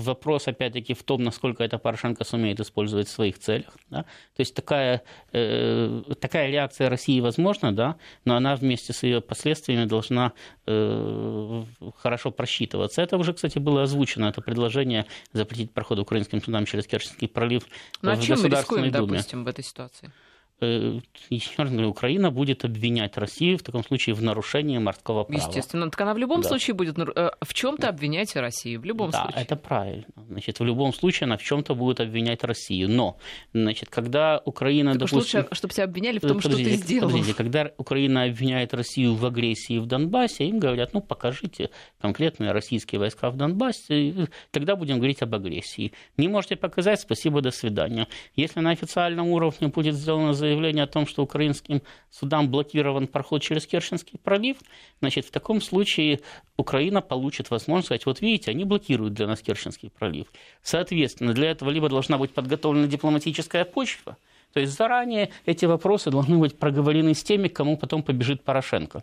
вопрос, 0.00 0.48
опять-таки, 0.48 0.94
в 0.94 1.02
том, 1.02 1.22
насколько 1.22 1.62
это 1.62 1.78
Порошенко 1.78 2.24
сумеет 2.24 2.60
использовать 2.60 3.06
в 3.08 3.10
своих 3.10 3.38
целях. 3.38 3.76
Да? 3.90 4.02
То 4.02 4.40
есть 4.40 4.54
такая, 4.54 4.93
э, 5.32 6.02
такая 6.20 6.50
реакция 6.50 6.88
России 6.88 7.20
возможна, 7.20 7.72
да, 7.72 7.96
но 8.24 8.36
она 8.36 8.56
вместе 8.56 8.92
с 8.92 9.02
ее 9.02 9.20
последствиями 9.20 9.84
должна 9.86 10.32
хорошо 10.66 12.30
просчитываться. 12.30 13.02
Это 13.02 13.18
уже, 13.18 13.34
кстати, 13.34 13.58
было 13.58 13.82
озвучено, 13.82 14.26
это 14.26 14.40
предложение 14.40 15.04
запретить 15.32 15.72
проход 15.72 15.98
украинским 15.98 16.42
судам 16.42 16.64
через 16.64 16.86
Керченский 16.86 17.28
пролив 17.28 17.64
ну, 18.02 18.12
а 18.12 18.16
в 18.16 18.22
чем 18.22 18.40
мы 18.40 18.48
рискуем, 18.48 18.90
Думе. 18.90 19.06
допустим, 19.06 19.44
в 19.44 19.48
этой 19.48 19.64
ситуации? 19.64 20.10
Э, 20.60 21.00
еще 21.30 21.62
раз 21.62 21.70
говорю, 21.70 21.88
Украина 21.88 22.30
будет 22.30 22.64
обвинять 22.64 23.16
Россию 23.16 23.58
в 23.58 23.62
таком 23.62 23.84
случае 23.84 24.14
в 24.14 24.22
нарушении 24.22 24.78
морского 24.78 25.24
права. 25.24 25.40
Естественно. 25.40 25.90
Так 25.90 26.00
она 26.00 26.14
в 26.14 26.18
любом 26.18 26.42
да. 26.42 26.48
случае 26.48 26.74
будет 26.74 26.96
э, 26.98 27.30
в 27.40 27.54
чем-то 27.54 27.88
обвинять 27.88 28.34
Россию. 28.36 28.80
В 28.80 28.84
любом 28.84 29.10
да, 29.10 29.24
случае. 29.24 29.42
это 29.42 29.56
правильно. 29.56 30.04
Значит, 30.28 30.60
в 30.60 30.64
любом 30.64 30.94
случае 30.94 31.26
она 31.26 31.36
в 31.36 31.42
чем-то 31.42 31.74
будет 31.74 32.00
обвинять 32.00 32.44
Россию. 32.44 32.88
Но, 32.88 33.18
значит, 33.52 33.88
когда 33.90 34.40
Украина, 34.44 34.92
так 34.92 35.00
допустим... 35.00 35.40
лучше, 35.40 35.54
чтобы 35.54 35.74
тебя 35.74 35.84
обвиняли 35.84 36.18
в 36.18 36.22
том, 36.22 36.40
подождите, 36.40 36.70
что 36.70 36.78
ты 36.78 36.84
сделал. 36.84 37.10
Подождите, 37.10 37.36
когда 37.36 37.70
Украина 37.76 38.22
обвиняет 38.24 38.74
Россию 38.74 39.14
в 39.16 39.26
агрессии 39.26 39.78
в 39.78 39.86
Донбассе, 39.86 40.44
им 40.46 40.60
говорят, 40.60 40.94
ну, 40.94 41.00
покажите 41.00 41.70
конкретные 42.00 42.52
российские 42.52 43.00
войска 43.00 43.30
в 43.30 43.36
Донбассе, 43.36 44.28
тогда 44.52 44.76
будем 44.76 44.96
говорить 44.98 45.20
об 45.22 45.34
агрессии. 45.34 45.92
Не 46.16 46.28
можете 46.28 46.54
показать, 46.54 47.00
спасибо, 47.00 47.40
до 47.40 47.50
свидания. 47.50 48.06
Если 48.36 48.60
на 48.60 48.70
официальном 48.70 49.28
уровне 49.28 49.68
будет 49.68 49.94
сделано 49.94 50.32
заявление 50.44 50.84
о 50.84 50.86
том, 50.86 51.06
что 51.06 51.22
украинским 51.22 51.82
судам 52.10 52.50
блокирован 52.50 53.06
проход 53.06 53.42
через 53.42 53.66
Керченский 53.66 54.18
пролив, 54.22 54.58
значит, 55.00 55.24
в 55.24 55.30
таком 55.30 55.60
случае 55.60 56.20
Украина 56.56 57.00
получит 57.00 57.50
возможность 57.50 57.86
сказать, 57.86 58.06
вот 58.06 58.20
видите, 58.20 58.50
они 58.50 58.64
блокируют 58.64 59.14
для 59.14 59.26
нас 59.26 59.40
Керченский 59.40 59.90
пролив. 59.90 60.26
Соответственно, 60.62 61.32
для 61.32 61.50
этого 61.50 61.70
либо 61.70 61.88
должна 61.88 62.18
быть 62.18 62.32
подготовлена 62.32 62.86
дипломатическая 62.86 63.64
почва, 63.64 64.16
то 64.52 64.60
есть 64.60 64.76
заранее 64.76 65.30
эти 65.46 65.64
вопросы 65.64 66.10
должны 66.10 66.38
быть 66.38 66.58
проговорены 66.58 67.14
с 67.14 67.22
теми, 67.24 67.48
кому 67.48 67.76
потом 67.76 68.02
побежит 68.02 68.44
Порошенко 68.44 69.02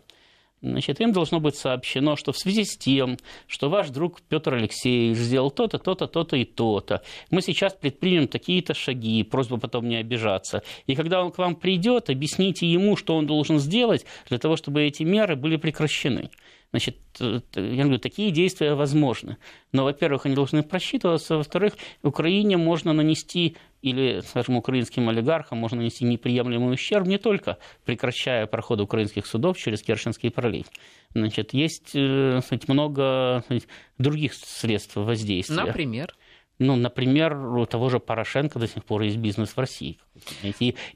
значит, 0.62 1.00
им 1.00 1.12
должно 1.12 1.40
быть 1.40 1.56
сообщено, 1.56 2.16
что 2.16 2.32
в 2.32 2.38
связи 2.38 2.64
с 2.64 2.76
тем, 2.76 3.18
что 3.46 3.68
ваш 3.68 3.90
друг 3.90 4.22
Петр 4.22 4.54
Алексеевич 4.54 5.18
сделал 5.18 5.50
то-то, 5.50 5.78
то-то, 5.78 6.06
то-то 6.06 6.36
и 6.36 6.44
то-то, 6.44 7.02
мы 7.30 7.42
сейчас 7.42 7.74
предпримем 7.74 8.28
такие-то 8.28 8.74
шаги, 8.74 9.22
просьба 9.24 9.58
потом 9.58 9.88
не 9.88 9.96
обижаться. 9.96 10.62
И 10.86 10.94
когда 10.94 11.22
он 11.22 11.32
к 11.32 11.38
вам 11.38 11.56
придет, 11.56 12.08
объясните 12.08 12.66
ему, 12.66 12.96
что 12.96 13.16
он 13.16 13.26
должен 13.26 13.58
сделать 13.58 14.06
для 14.28 14.38
того, 14.38 14.56
чтобы 14.56 14.82
эти 14.82 15.02
меры 15.02 15.36
были 15.36 15.56
прекращены. 15.56 16.30
Значит, 16.72 16.96
э, 17.20 17.40
я 17.54 17.82
говорю, 17.82 17.98
такие 17.98 18.30
действия 18.30 18.74
возможны. 18.74 19.36
Но, 19.72 19.84
во-первых, 19.84 20.24
они 20.24 20.34
должны 20.34 20.62
просчитываться, 20.62 21.36
во-вторых, 21.36 21.74
Украине 22.02 22.56
можно 22.56 22.94
нанести 22.94 23.56
или, 23.82 24.20
скажем, 24.20 24.56
украинским 24.56 25.08
олигархам 25.08 25.58
можно 25.58 25.78
нанести 25.78 26.04
неприемлемый 26.04 26.72
ущерб, 26.72 27.06
не 27.06 27.18
только 27.18 27.58
прекращая 27.84 28.46
проход 28.46 28.80
украинских 28.80 29.26
судов 29.26 29.58
через 29.58 29.82
Керченский 29.82 30.30
пролив. 30.30 30.66
Значит, 31.14 31.52
есть 31.52 31.90
э, 31.94 32.40
сказать, 32.44 32.68
много 32.68 33.42
сказать, 33.44 33.66
других 33.98 34.34
средств 34.34 34.96
воздействия. 34.96 35.64
Например? 35.64 36.14
Ну, 36.62 36.76
например, 36.76 37.34
у 37.34 37.66
того 37.66 37.90
же 37.90 37.98
Порошенко 37.98 38.58
до 38.58 38.68
сих 38.68 38.84
пор 38.84 39.02
есть 39.02 39.16
бизнес 39.16 39.50
в 39.50 39.58
России. 39.58 39.98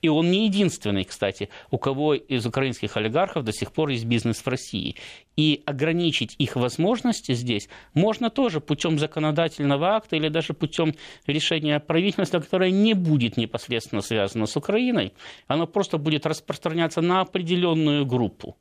И 0.02 0.08
он 0.08 0.30
не 0.30 0.46
единственный, 0.46 1.04
кстати, 1.04 1.48
у 1.70 1.78
кого 1.78 2.14
из 2.14 2.46
украинских 2.46 2.96
олигархов 2.96 3.44
до 3.44 3.52
сих 3.52 3.72
пор 3.72 3.88
есть 3.88 4.04
бизнес 4.04 4.38
в 4.38 4.48
России. 4.48 4.94
И 5.36 5.62
ограничить 5.66 6.36
их 6.38 6.56
возможности 6.56 7.34
здесь 7.34 7.68
можно 7.94 8.30
тоже 8.30 8.60
путем 8.60 8.98
законодательного 8.98 9.96
акта 9.96 10.16
или 10.16 10.28
даже 10.28 10.54
путем 10.54 10.94
решения 11.26 11.80
правительства, 11.80 12.40
которое 12.40 12.70
не 12.70 12.94
будет 12.94 13.36
непосредственно 13.36 14.02
связано 14.02 14.46
с 14.46 14.56
Украиной. 14.56 15.12
Оно 15.48 15.66
просто 15.66 15.98
будет 15.98 16.26
распространяться 16.26 17.00
на 17.00 17.20
определенную 17.20 18.06
группу. 18.06 18.56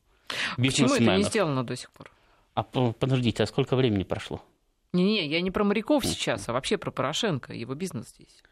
Почему 0.57 0.95
это 0.95 1.17
не 1.17 1.23
сделано 1.23 1.63
до 1.63 1.75
сих 1.75 1.91
пор? 1.91 2.11
А 2.55 2.63
подождите, 2.63 3.43
а 3.43 3.45
сколько 3.45 3.75
времени 3.75 4.03
прошло? 4.03 4.41
Не-не, 4.95 5.27
я 5.27 5.41
не 5.41 5.51
про 5.51 5.63
моряков 5.63 6.05
сейчас, 6.05 6.49
а 6.49 6.53
вообще 6.53 6.77
про 6.77 6.91
Порошенко, 6.91 7.53
его 7.53 7.75
бизнес 7.75 8.09
здесь. 8.09 8.43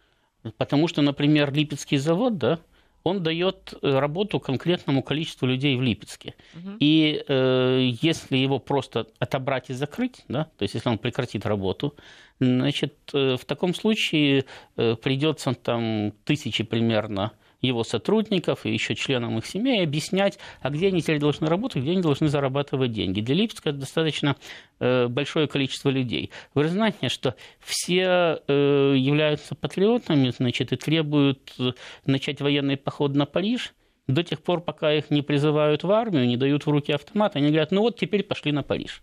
Потому 0.58 0.88
что, 0.88 1.02
например, 1.02 1.54
Липецкий 1.54 1.98
завод, 1.98 2.38
да, 2.38 2.60
он 3.04 3.22
дает 3.22 3.74
э, 3.82 4.00
работу 4.00 4.40
конкретному 4.40 5.04
количеству 5.04 5.46
людей 5.46 5.76
в 5.76 5.82
Липецке. 5.82 6.36
Угу. 6.56 6.78
И 6.80 7.24
э, 7.28 7.90
если 8.02 8.38
его 8.38 8.60
просто 8.60 9.08
отобрать 9.20 9.70
и 9.70 9.74
закрыть, 9.74 10.24
да, 10.28 10.46
то 10.58 10.64
есть 10.64 10.74
если 10.74 10.90
он 10.90 10.98
прекратит 10.98 11.46
работу, 11.46 11.96
значит, 12.40 12.96
э, 13.14 13.36
в 13.36 13.46
таком 13.46 13.74
случае 13.74 14.46
э, 14.78 14.96
придется 14.96 15.54
там 15.54 16.14
тысячи 16.24 16.64
примерно 16.64 17.32
его 17.68 17.84
сотрудников 17.84 18.66
и 18.66 18.72
еще 18.72 18.96
членам 18.96 19.38
их 19.38 19.46
семей 19.46 19.84
объяснять, 19.84 20.38
а 20.62 20.70
где 20.70 20.88
они 20.88 21.02
теперь 21.02 21.20
должны 21.20 21.48
работать, 21.48 21.82
где 21.82 21.92
они 21.92 22.02
должны 22.02 22.28
зарабатывать 22.28 22.92
деньги. 22.92 23.22
Для 23.22 23.36
Липецка 23.36 23.70
это 23.70 23.80
достаточно 23.80 24.36
э, 24.80 25.08
большое 25.08 25.48
количество 25.48 25.90
людей. 25.90 26.32
Вы 26.54 26.68
знаете, 26.68 27.10
что 27.10 27.36
все 27.60 28.42
э, 28.48 28.96
являются 28.98 29.56
патриотами, 29.56 30.30
значит, 30.30 30.74
и 30.74 30.76
требуют 30.76 31.54
э, 31.60 31.72
начать 32.06 32.42
военный 32.42 32.78
поход 32.78 33.16
на 33.16 33.26
Париж 33.26 33.74
до 34.08 34.24
тех 34.24 34.42
пор, 34.42 34.62
пока 34.62 34.94
их 34.94 35.10
не 35.10 35.22
призывают 35.22 35.84
в 35.84 35.92
армию, 35.92 36.28
не 36.28 36.38
дают 36.38 36.66
в 36.66 36.70
руки 36.70 36.92
автомат, 36.92 37.36
они 37.36 37.48
говорят, 37.48 37.72
ну 37.72 37.82
вот 37.82 37.98
теперь 37.98 38.24
пошли 38.24 38.52
на 38.52 38.64
Париж. 38.64 39.02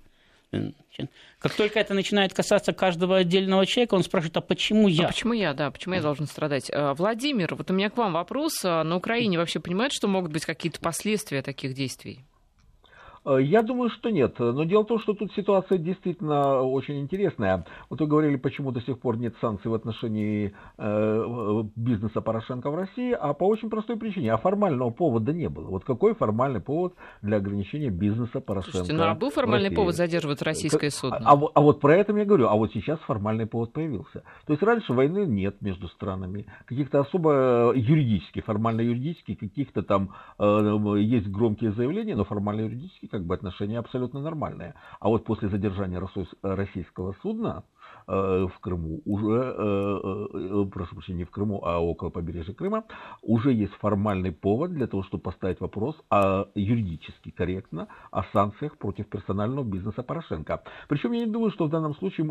Как 1.38 1.54
только 1.54 1.78
это 1.78 1.94
начинает 1.94 2.34
касаться 2.34 2.72
каждого 2.72 3.18
отдельного 3.18 3.64
человека, 3.66 3.94
он 3.94 4.02
спрашивает, 4.02 4.36
а 4.36 4.40
почему 4.40 4.88
я? 4.88 5.06
А 5.06 5.08
почему 5.08 5.32
я, 5.32 5.54
да, 5.54 5.70
почему 5.70 5.94
я 5.94 6.02
должен 6.02 6.26
страдать? 6.26 6.70
Э, 6.70 6.92
Владимир, 6.92 7.54
вот 7.54 7.70
у 7.70 7.74
меня 7.74 7.88
к 7.88 7.96
вам 7.96 8.12
вопрос. 8.12 8.64
А 8.64 8.82
на 8.84 8.96
Украине 8.96 9.38
вообще 9.38 9.60
понимают, 9.60 9.92
что 9.92 10.08
могут 10.08 10.32
быть 10.32 10.44
какие-то 10.44 10.80
последствия 10.80 11.42
таких 11.42 11.74
действий? 11.74 12.24
Э, 13.24 13.38
я 13.40 13.62
думаю, 13.62 13.90
что 13.90 14.10
нет. 14.10 14.38
Но 14.38 14.64
дело 14.64 14.84
в 14.84 14.86
том, 14.86 14.98
что 14.98 15.14
тут 15.14 15.32
ситуация 15.34 15.78
действительно 15.78 16.62
очень 16.62 17.00
интересная. 17.00 17.64
Вот 17.88 18.00
вы 18.00 18.06
говорили, 18.06 18.36
почему 18.36 18.72
до 18.72 18.80
сих 18.80 18.98
пор 18.98 19.18
нет 19.18 19.34
санкций 19.40 19.70
в 19.70 19.74
отношении 19.74 20.54
э, 20.78 21.62
бизнеса 21.76 22.20
Порошенко 22.20 22.70
в 22.70 22.74
России, 22.74 23.12
а 23.12 23.34
по 23.34 23.44
очень 23.44 23.68
простой 23.70 23.96
причине. 23.96 24.32
А 24.32 24.38
формального 24.38 24.90
повода 24.90 25.32
не 25.32 25.48
было. 25.48 25.66
Вот 25.66 25.84
какой 25.84 26.14
формальный 26.14 26.60
повод 26.60 26.94
для 27.22 27.36
ограничения 27.36 27.90
бизнеса 27.90 28.40
Порошенко 28.40 28.78
Слушайте, 28.78 28.94
ну 28.94 29.04
а 29.04 29.14
был 29.14 29.30
формальный 29.30 29.70
повод 29.70 29.94
задерживать 29.94 30.42
российское 30.42 30.90
судно? 30.90 31.18
А, 31.18 31.34
а, 31.34 31.40
а 31.54 31.60
вот 31.60 31.80
про 31.80 31.96
это 31.96 32.16
я 32.16 32.24
говорю. 32.24 32.48
А 32.48 32.56
вот 32.56 32.72
сейчас 32.72 32.98
формальный 33.00 33.46
повод 33.46 33.72
появился. 33.72 34.22
То 34.46 34.52
есть 34.52 34.62
раньше 34.62 34.92
войны 34.92 35.26
нет 35.26 35.60
между 35.60 35.88
странами. 35.88 36.46
Каких-то 36.66 37.00
особо 37.00 37.72
юридических, 37.74 38.44
формально 38.44 38.80
юридических, 38.80 39.38
каких-то 39.38 39.82
там 39.82 40.14
э, 40.38 40.96
есть 40.98 41.28
громкие 41.28 41.72
заявления, 41.72 42.16
но 42.16 42.24
формально 42.24 42.62
юридических 42.62 43.09
как 43.10 43.24
бы 43.24 43.34
отношения 43.34 43.78
абсолютно 43.78 44.20
нормальные. 44.20 44.74
А 45.00 45.08
вот 45.08 45.24
после 45.24 45.48
задержания 45.48 46.00
российского 46.42 47.14
судна, 47.22 47.62
Э, 47.62 47.79
в 48.06 48.52
Крыму, 48.60 49.00
уже, 49.04 49.54
э, 49.56 50.26
э, 50.34 50.66
прошу 50.72 50.94
прощения, 50.94 51.18
не 51.18 51.24
в 51.24 51.30
Крыму, 51.30 51.62
а 51.64 51.78
около 51.78 52.10
побережья 52.10 52.54
Крыма, 52.54 52.84
уже 53.22 53.52
есть 53.52 53.74
формальный 53.74 54.32
повод 54.32 54.72
для 54.72 54.86
того, 54.86 55.02
чтобы 55.02 55.22
поставить 55.22 55.60
вопрос 55.60 55.96
о, 56.10 56.46
юридически 56.54 57.30
корректно 57.30 57.88
о 58.10 58.24
санкциях 58.32 58.78
против 58.78 59.06
персонального 59.08 59.64
бизнеса 59.64 60.02
Порошенко. 60.02 60.62
Причем 60.88 61.12
я 61.12 61.24
не 61.24 61.30
думаю, 61.30 61.50
что 61.50 61.66
в 61.66 61.70
данном 61.70 61.94
случае 61.94 62.26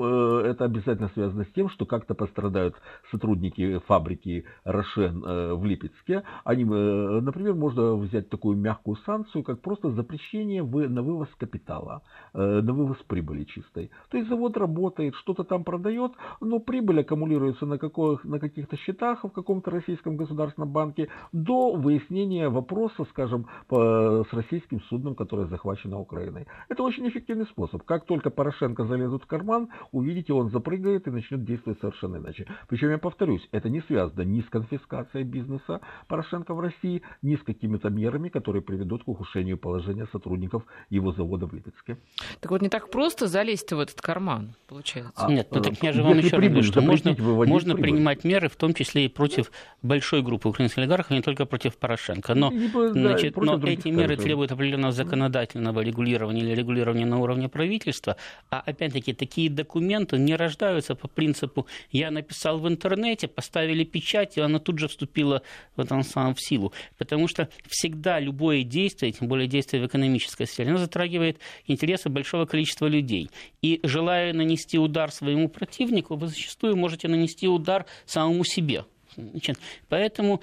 это 0.45 0.65
обязательно 0.65 1.10
связано 1.10 1.45
с 1.45 1.51
тем, 1.53 1.69
что 1.69 1.86
как-то 1.86 2.13
пострадают 2.13 2.75
сотрудники 3.12 3.79
фабрики 3.88 4.45
Рошен 4.63 5.21
в 5.21 5.65
Липецке. 5.65 6.23
Они, 6.43 6.63
например, 6.63 7.55
можно 7.55 7.95
взять 7.95 8.29
такую 8.29 8.58
мягкую 8.58 8.97
санкцию, 9.05 9.43
как 9.43 9.62
просто 9.62 9.91
запрещение 9.91 10.63
на 10.63 11.01
вывоз 11.01 11.29
капитала, 11.38 12.01
на 12.34 12.73
вывоз 12.73 12.97
прибыли 13.08 13.43
чистой. 13.43 13.91
То 14.10 14.17
есть 14.17 14.29
завод 14.29 14.58
работает, 14.58 15.15
что-то 15.15 15.43
там 15.43 15.59
продает, 15.63 16.13
но 16.41 16.60
прибыль 16.60 17.02
аккумулируется 17.02 17.65
на, 17.65 17.78
каких, 17.78 18.24
на 18.24 18.39
каких-то 18.39 18.78
счетах 18.78 19.24
в 19.24 19.30
каком-то 19.30 19.72
российском 19.72 20.17
государственном 20.17 20.72
банке 20.72 21.10
до 21.32 21.74
выяснения 21.74 22.49
вопроса, 22.49 23.05
скажем, 23.12 23.47
по, 23.68 24.26
с 24.30 24.34
российским 24.34 24.82
судном, 24.82 25.16
которое 25.16 25.47
захвачено 25.47 25.99
Украиной. 25.99 26.47
Это 26.70 26.84
очень 26.84 27.07
эффективный 27.07 27.45
способ. 27.45 27.84
Как 27.84 28.05
только 28.05 28.30
Порошенко 28.30 28.86
залезут 28.86 29.24
в 29.24 29.28
карман, 29.28 29.70
увидите, 29.91 30.34
он 30.34 30.49
запрыгает 30.49 31.07
и 31.07 31.12
начнет 31.12 31.43
действовать 31.43 31.80
совершенно 31.80 32.18
иначе. 32.18 32.47
Причем, 32.68 32.89
я 32.89 32.97
повторюсь, 32.97 33.47
это 33.51 33.70
не 33.70 33.82
связано 33.82 34.22
ни 34.22 34.41
с 34.41 34.49
конфискацией 34.49 35.24
бизнеса 35.24 35.82
Порошенко 36.07 36.53
в 36.53 36.60
России, 36.60 37.01
ни 37.22 37.36
с 37.36 37.43
какими-то 37.43 37.89
мерами, 37.89 38.30
которые 38.30 38.62
приведут 38.62 39.03
к 39.03 39.07
ухудшению 39.07 39.57
положения 39.57 40.07
сотрудников 40.12 40.64
его 40.89 41.12
завода 41.12 41.45
в 41.45 41.53
Липецке. 41.53 41.97
Так 42.39 42.51
вот, 42.51 42.62
не 42.62 42.70
так 42.70 42.89
просто 42.89 43.28
залезть 43.28 43.72
в 43.72 43.80
этот 43.80 44.01
карман, 44.01 44.55
получается. 44.68 45.26
А, 45.26 45.30
Нет, 45.30 45.49
ну 45.52 45.62
так 45.62 45.82
я 45.82 45.93
же 45.93 46.04
вам 46.04 46.18
еще 46.18 46.38
раз 46.38 46.47
говорю, 46.47 46.64
что 46.64 46.82
можно, 46.82 47.16
можно 47.18 47.76
принимать 47.76 48.24
меры, 48.24 48.50
в 48.50 48.56
том 48.56 48.74
числе 48.74 49.06
и 49.06 49.08
против 49.08 49.52
большой 49.82 50.22
группы 50.22 50.50
украинских 50.50 50.80
олигархов, 50.80 51.12
а 51.12 51.16
не 51.16 51.22
только 51.22 51.45
против 51.45 51.78
Порошенко. 51.78 52.36
Но, 52.36 52.52
значит, 52.91 53.36
но 53.38 53.60
эти 53.68 53.88
меры 53.89 54.16
требуют 54.18 54.52
определенного 54.52 54.91
законодательного 54.91 55.82
регулирования 55.82 56.41
или 56.41 56.54
регулирования 56.54 57.06
на 57.06 57.20
уровне 57.20 57.50
правительства. 57.50 58.16
А 58.50 58.62
опять-таки, 58.66 59.14
такие 59.14 59.50
документы 59.50 60.18
не 60.18 60.36
рождаются 60.36 60.95
по 60.95 61.08
принципу 61.08 61.68
«я 61.91 62.12
написал 62.12 62.60
в 62.60 62.68
интернете, 62.68 63.28
поставили 63.28 63.84
печать, 63.84 64.38
и 64.38 64.41
она 64.41 64.60
тут 64.60 64.80
же 64.80 64.88
вступила 64.88 65.41
в, 65.76 65.82
этом 65.82 66.04
самом, 66.04 66.36
в 66.36 66.41
силу». 66.41 66.74
Потому 66.97 67.28
что 67.28 67.50
всегда 67.68 68.20
любое 68.20 68.64
действие, 68.64 69.12
тем 69.12 69.28
более 69.28 69.47
действие 69.47 69.82
в 69.84 69.88
экономической 69.88 70.45
сфере, 70.45 70.70
оно 70.70 70.80
затрагивает 70.80 71.39
интересы 71.68 72.10
большого 72.10 72.45
количества 72.45 72.88
людей. 72.88 73.30
И 73.62 73.80
желая 73.84 74.34
нанести 74.34 74.78
удар 74.78 75.12
своим 75.12 75.38
своему 75.39 75.49
противнику, 75.49 76.15
вы 76.15 76.27
зачастую 76.27 76.75
можете 76.75 77.07
нанести 77.07 77.47
удар 77.47 77.85
самому 78.05 78.43
себе. 78.43 78.85
Значит, 79.15 79.57
поэтому 79.87 80.41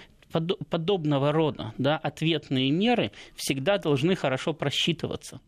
подобного 0.70 1.32
рода 1.32 1.72
да, 1.78 1.96
ответные 1.96 2.70
меры 2.70 3.12
всегда 3.36 3.78
должны 3.78 4.16
хорошо 4.16 4.52
просчитываться. 4.52 5.40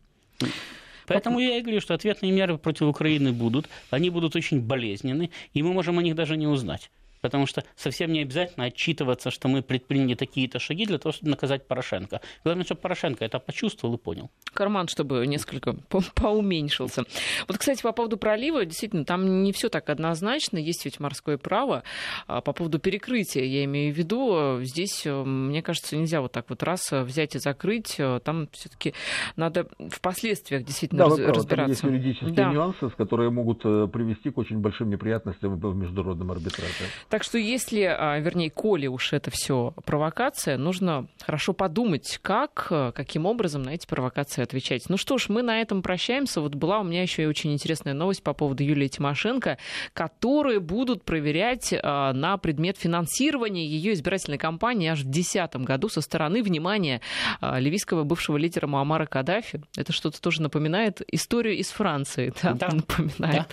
Поэтому 1.07 1.41
я 1.41 1.57
и 1.57 1.63
говорю, 1.63 1.81
что 1.81 1.95
ответные 1.95 2.33
меры 2.33 2.59
против 2.59 2.83
Украины 2.83 3.33
будут, 3.33 3.69
они 3.91 4.11
будут 4.11 4.37
очень 4.37 4.61
болезненны, 4.61 5.31
и 5.55 5.63
мы 5.63 5.73
можем 5.73 5.99
о 5.99 6.03
них 6.03 6.15
даже 6.15 6.37
не 6.37 6.47
узнать 6.47 6.91
потому 7.21 7.47
что 7.47 7.65
совсем 7.77 8.13
не 8.13 8.21
обязательно 8.21 8.67
отчитываться, 8.67 9.31
что 9.31 9.49
мы 9.49 9.63
предприняли 9.63 10.15
такие-то 10.15 10.59
шаги 10.59 10.87
для 10.87 10.99
того, 10.99 11.13
чтобы 11.13 11.31
наказать 11.31 11.67
Порошенко. 11.67 12.21
Главное, 12.45 12.65
чтобы 12.65 12.81
Порошенко 12.81 13.25
это 13.25 13.39
почувствовал 13.39 13.95
и 13.95 13.99
понял. 13.99 14.31
Карман, 14.53 14.89
чтобы 14.89 15.27
несколько 15.27 15.73
по 15.73 16.03
поуменьшился. 16.15 17.05
Вот, 17.47 17.59
кстати, 17.59 17.83
по 17.83 17.93
поводу 17.93 18.17
пролива, 18.17 18.65
действительно, 18.65 19.05
там 19.05 19.43
не 19.43 19.53
все 19.53 19.69
так 19.69 19.89
однозначно, 19.91 20.59
есть 20.59 20.85
ведь 20.85 21.01
морское 21.01 21.39
право. 21.39 21.83
А 22.27 22.41
по 22.41 22.53
поводу 22.53 22.79
перекрытия, 22.79 23.45
я 23.45 23.65
имею 23.65 23.95
в 23.95 23.97
виду, 23.97 24.61
здесь, 24.63 25.03
э, 25.05 25.25
мне 25.25 25.63
кажется, 25.63 25.97
нельзя 25.97 26.21
вот 26.21 26.33
так 26.33 26.47
вот 26.49 26.63
раз 26.63 26.91
взять 26.91 27.35
и 27.35 27.39
закрыть, 27.39 28.01
там 28.25 28.49
все-таки 28.53 28.95
надо 29.37 29.67
в 29.79 30.01
последствиях 30.01 30.65
действительно 30.65 31.05
да, 31.05 31.11
раз, 31.11 31.17
правы, 31.17 31.33
разбираться. 31.33 31.83
Там 31.83 31.93
есть 31.93 32.05
юридические 32.05 32.33
да. 32.33 32.53
нюансы, 32.53 32.89
которые 32.91 33.31
могут 33.31 33.65
э, 33.65 33.89
привести 33.93 34.31
к 34.31 34.39
очень 34.39 34.59
большим 34.59 34.91
неприятностям 34.91 35.59
в 35.59 35.77
международном 35.77 36.31
арбитраже. 36.31 36.85
Так 37.09 37.25
что 37.25 37.39
если, 37.39 37.83
а, 37.83 38.19
вернее, 38.19 38.51
коли 38.51 38.87
уж 38.87 39.13
это 39.13 39.31
все 39.31 39.75
провокация, 39.85 40.59
нужно 40.59 41.07
хорошо 41.25 41.55
подумать, 41.55 42.19
как, 42.23 42.69
э, 42.71 42.93
каким 42.95 43.25
образом 43.25 43.63
на 43.63 43.71
эти 43.71 43.87
провокации 43.87 44.43
отвечать. 44.43 44.89
Ну 44.89 44.97
что 44.97 45.17
ж, 45.17 45.29
мы 45.29 45.43
на 45.43 45.61
этом 45.61 45.83
прощаемся. 45.83 46.41
Вот 46.41 46.55
была 46.55 46.81
у 46.81 46.85
меня 46.85 47.03
еще 47.03 47.23
и 47.23 47.27
очень 47.27 47.53
интересная 47.53 47.95
новость 47.95 48.23
по 48.23 48.35
поводу 48.35 48.63
Юлии 48.63 48.89
Тимошенко, 48.89 49.57
которые 49.95 50.61
будут 50.61 51.05
проверять 51.05 51.75
а, 51.83 52.13
на 52.13 52.37
предмет 52.37 52.77
финансирования 52.77 53.67
ее 53.67 53.95
избирательной 53.95 54.39
кампании 54.39 54.89
аж 54.89 55.01
в 55.01 55.05
2010 55.05 55.57
году 55.57 55.89
со 55.89 56.03
стороны, 56.03 56.43
внимания, 56.43 57.01
а, 57.41 57.59
ливийского 57.59 58.05
бывшего 58.05 58.37
лидера 58.37 58.67
Муаммара 58.67 59.07
Каддафи. 59.07 59.63
Это 59.77 59.93
что-то 59.93 60.21
тоже 60.21 60.43
напоминает 60.43 61.03
историю 61.11 61.57
из 61.57 61.71
Франции. 61.71 62.33
Да, 62.49 62.55
да. 62.55 62.69
напоминает. 62.69 63.47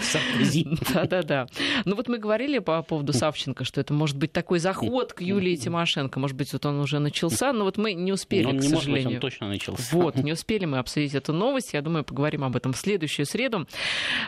Да, 0.93 1.05
да, 1.09 1.23
да. 1.23 1.47
Ну 1.83 1.95
вот 1.95 2.07
мы 2.07 2.17
говорили 2.17 2.59
по 2.59 2.81
поводу 2.81 3.11
Савченко 3.11 3.44
Тимошенко, 3.45 3.63
что 3.63 3.81
это 3.81 3.93
может 3.93 4.17
быть 4.17 4.31
такой 4.31 4.59
заход 4.59 5.13
к 5.13 5.21
Юлии 5.21 5.55
Тимошенко. 5.55 6.19
Может 6.19 6.35
быть, 6.35 6.51
вот 6.53 6.65
он 6.65 6.79
уже 6.79 6.99
начался, 6.99 7.53
но 7.53 7.63
вот 7.63 7.77
мы 7.77 7.93
не 7.93 8.11
успели, 8.11 8.45
он 8.45 8.59
к 8.59 8.61
не 8.61 8.69
сожалению. 8.69 8.91
Может 8.91 9.05
быть, 9.05 9.15
он 9.15 9.21
точно 9.21 9.47
начался. 9.47 9.83
Вот, 9.91 10.15
не 10.15 10.31
успели 10.33 10.65
мы 10.65 10.79
обсудить 10.79 11.13
эту 11.13 11.33
новость. 11.33 11.73
Я 11.73 11.81
думаю, 11.81 12.03
поговорим 12.03 12.43
об 12.43 12.55
этом 12.55 12.73
в 12.73 12.77
следующую 12.77 13.25
среду. 13.25 13.67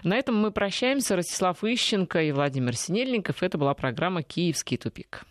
На 0.03 0.15
этом 0.15 0.35
мы 0.35 0.51
прощаемся. 0.51 1.15
Ростислав 1.15 1.63
Ищенко 1.63 2.21
и 2.23 2.31
Владимир 2.31 2.75
Синельников. 2.75 3.43
Это 3.43 3.57
была 3.57 3.73
программа 3.73 4.23
«Киевский 4.23 4.77
тупик». 4.77 5.25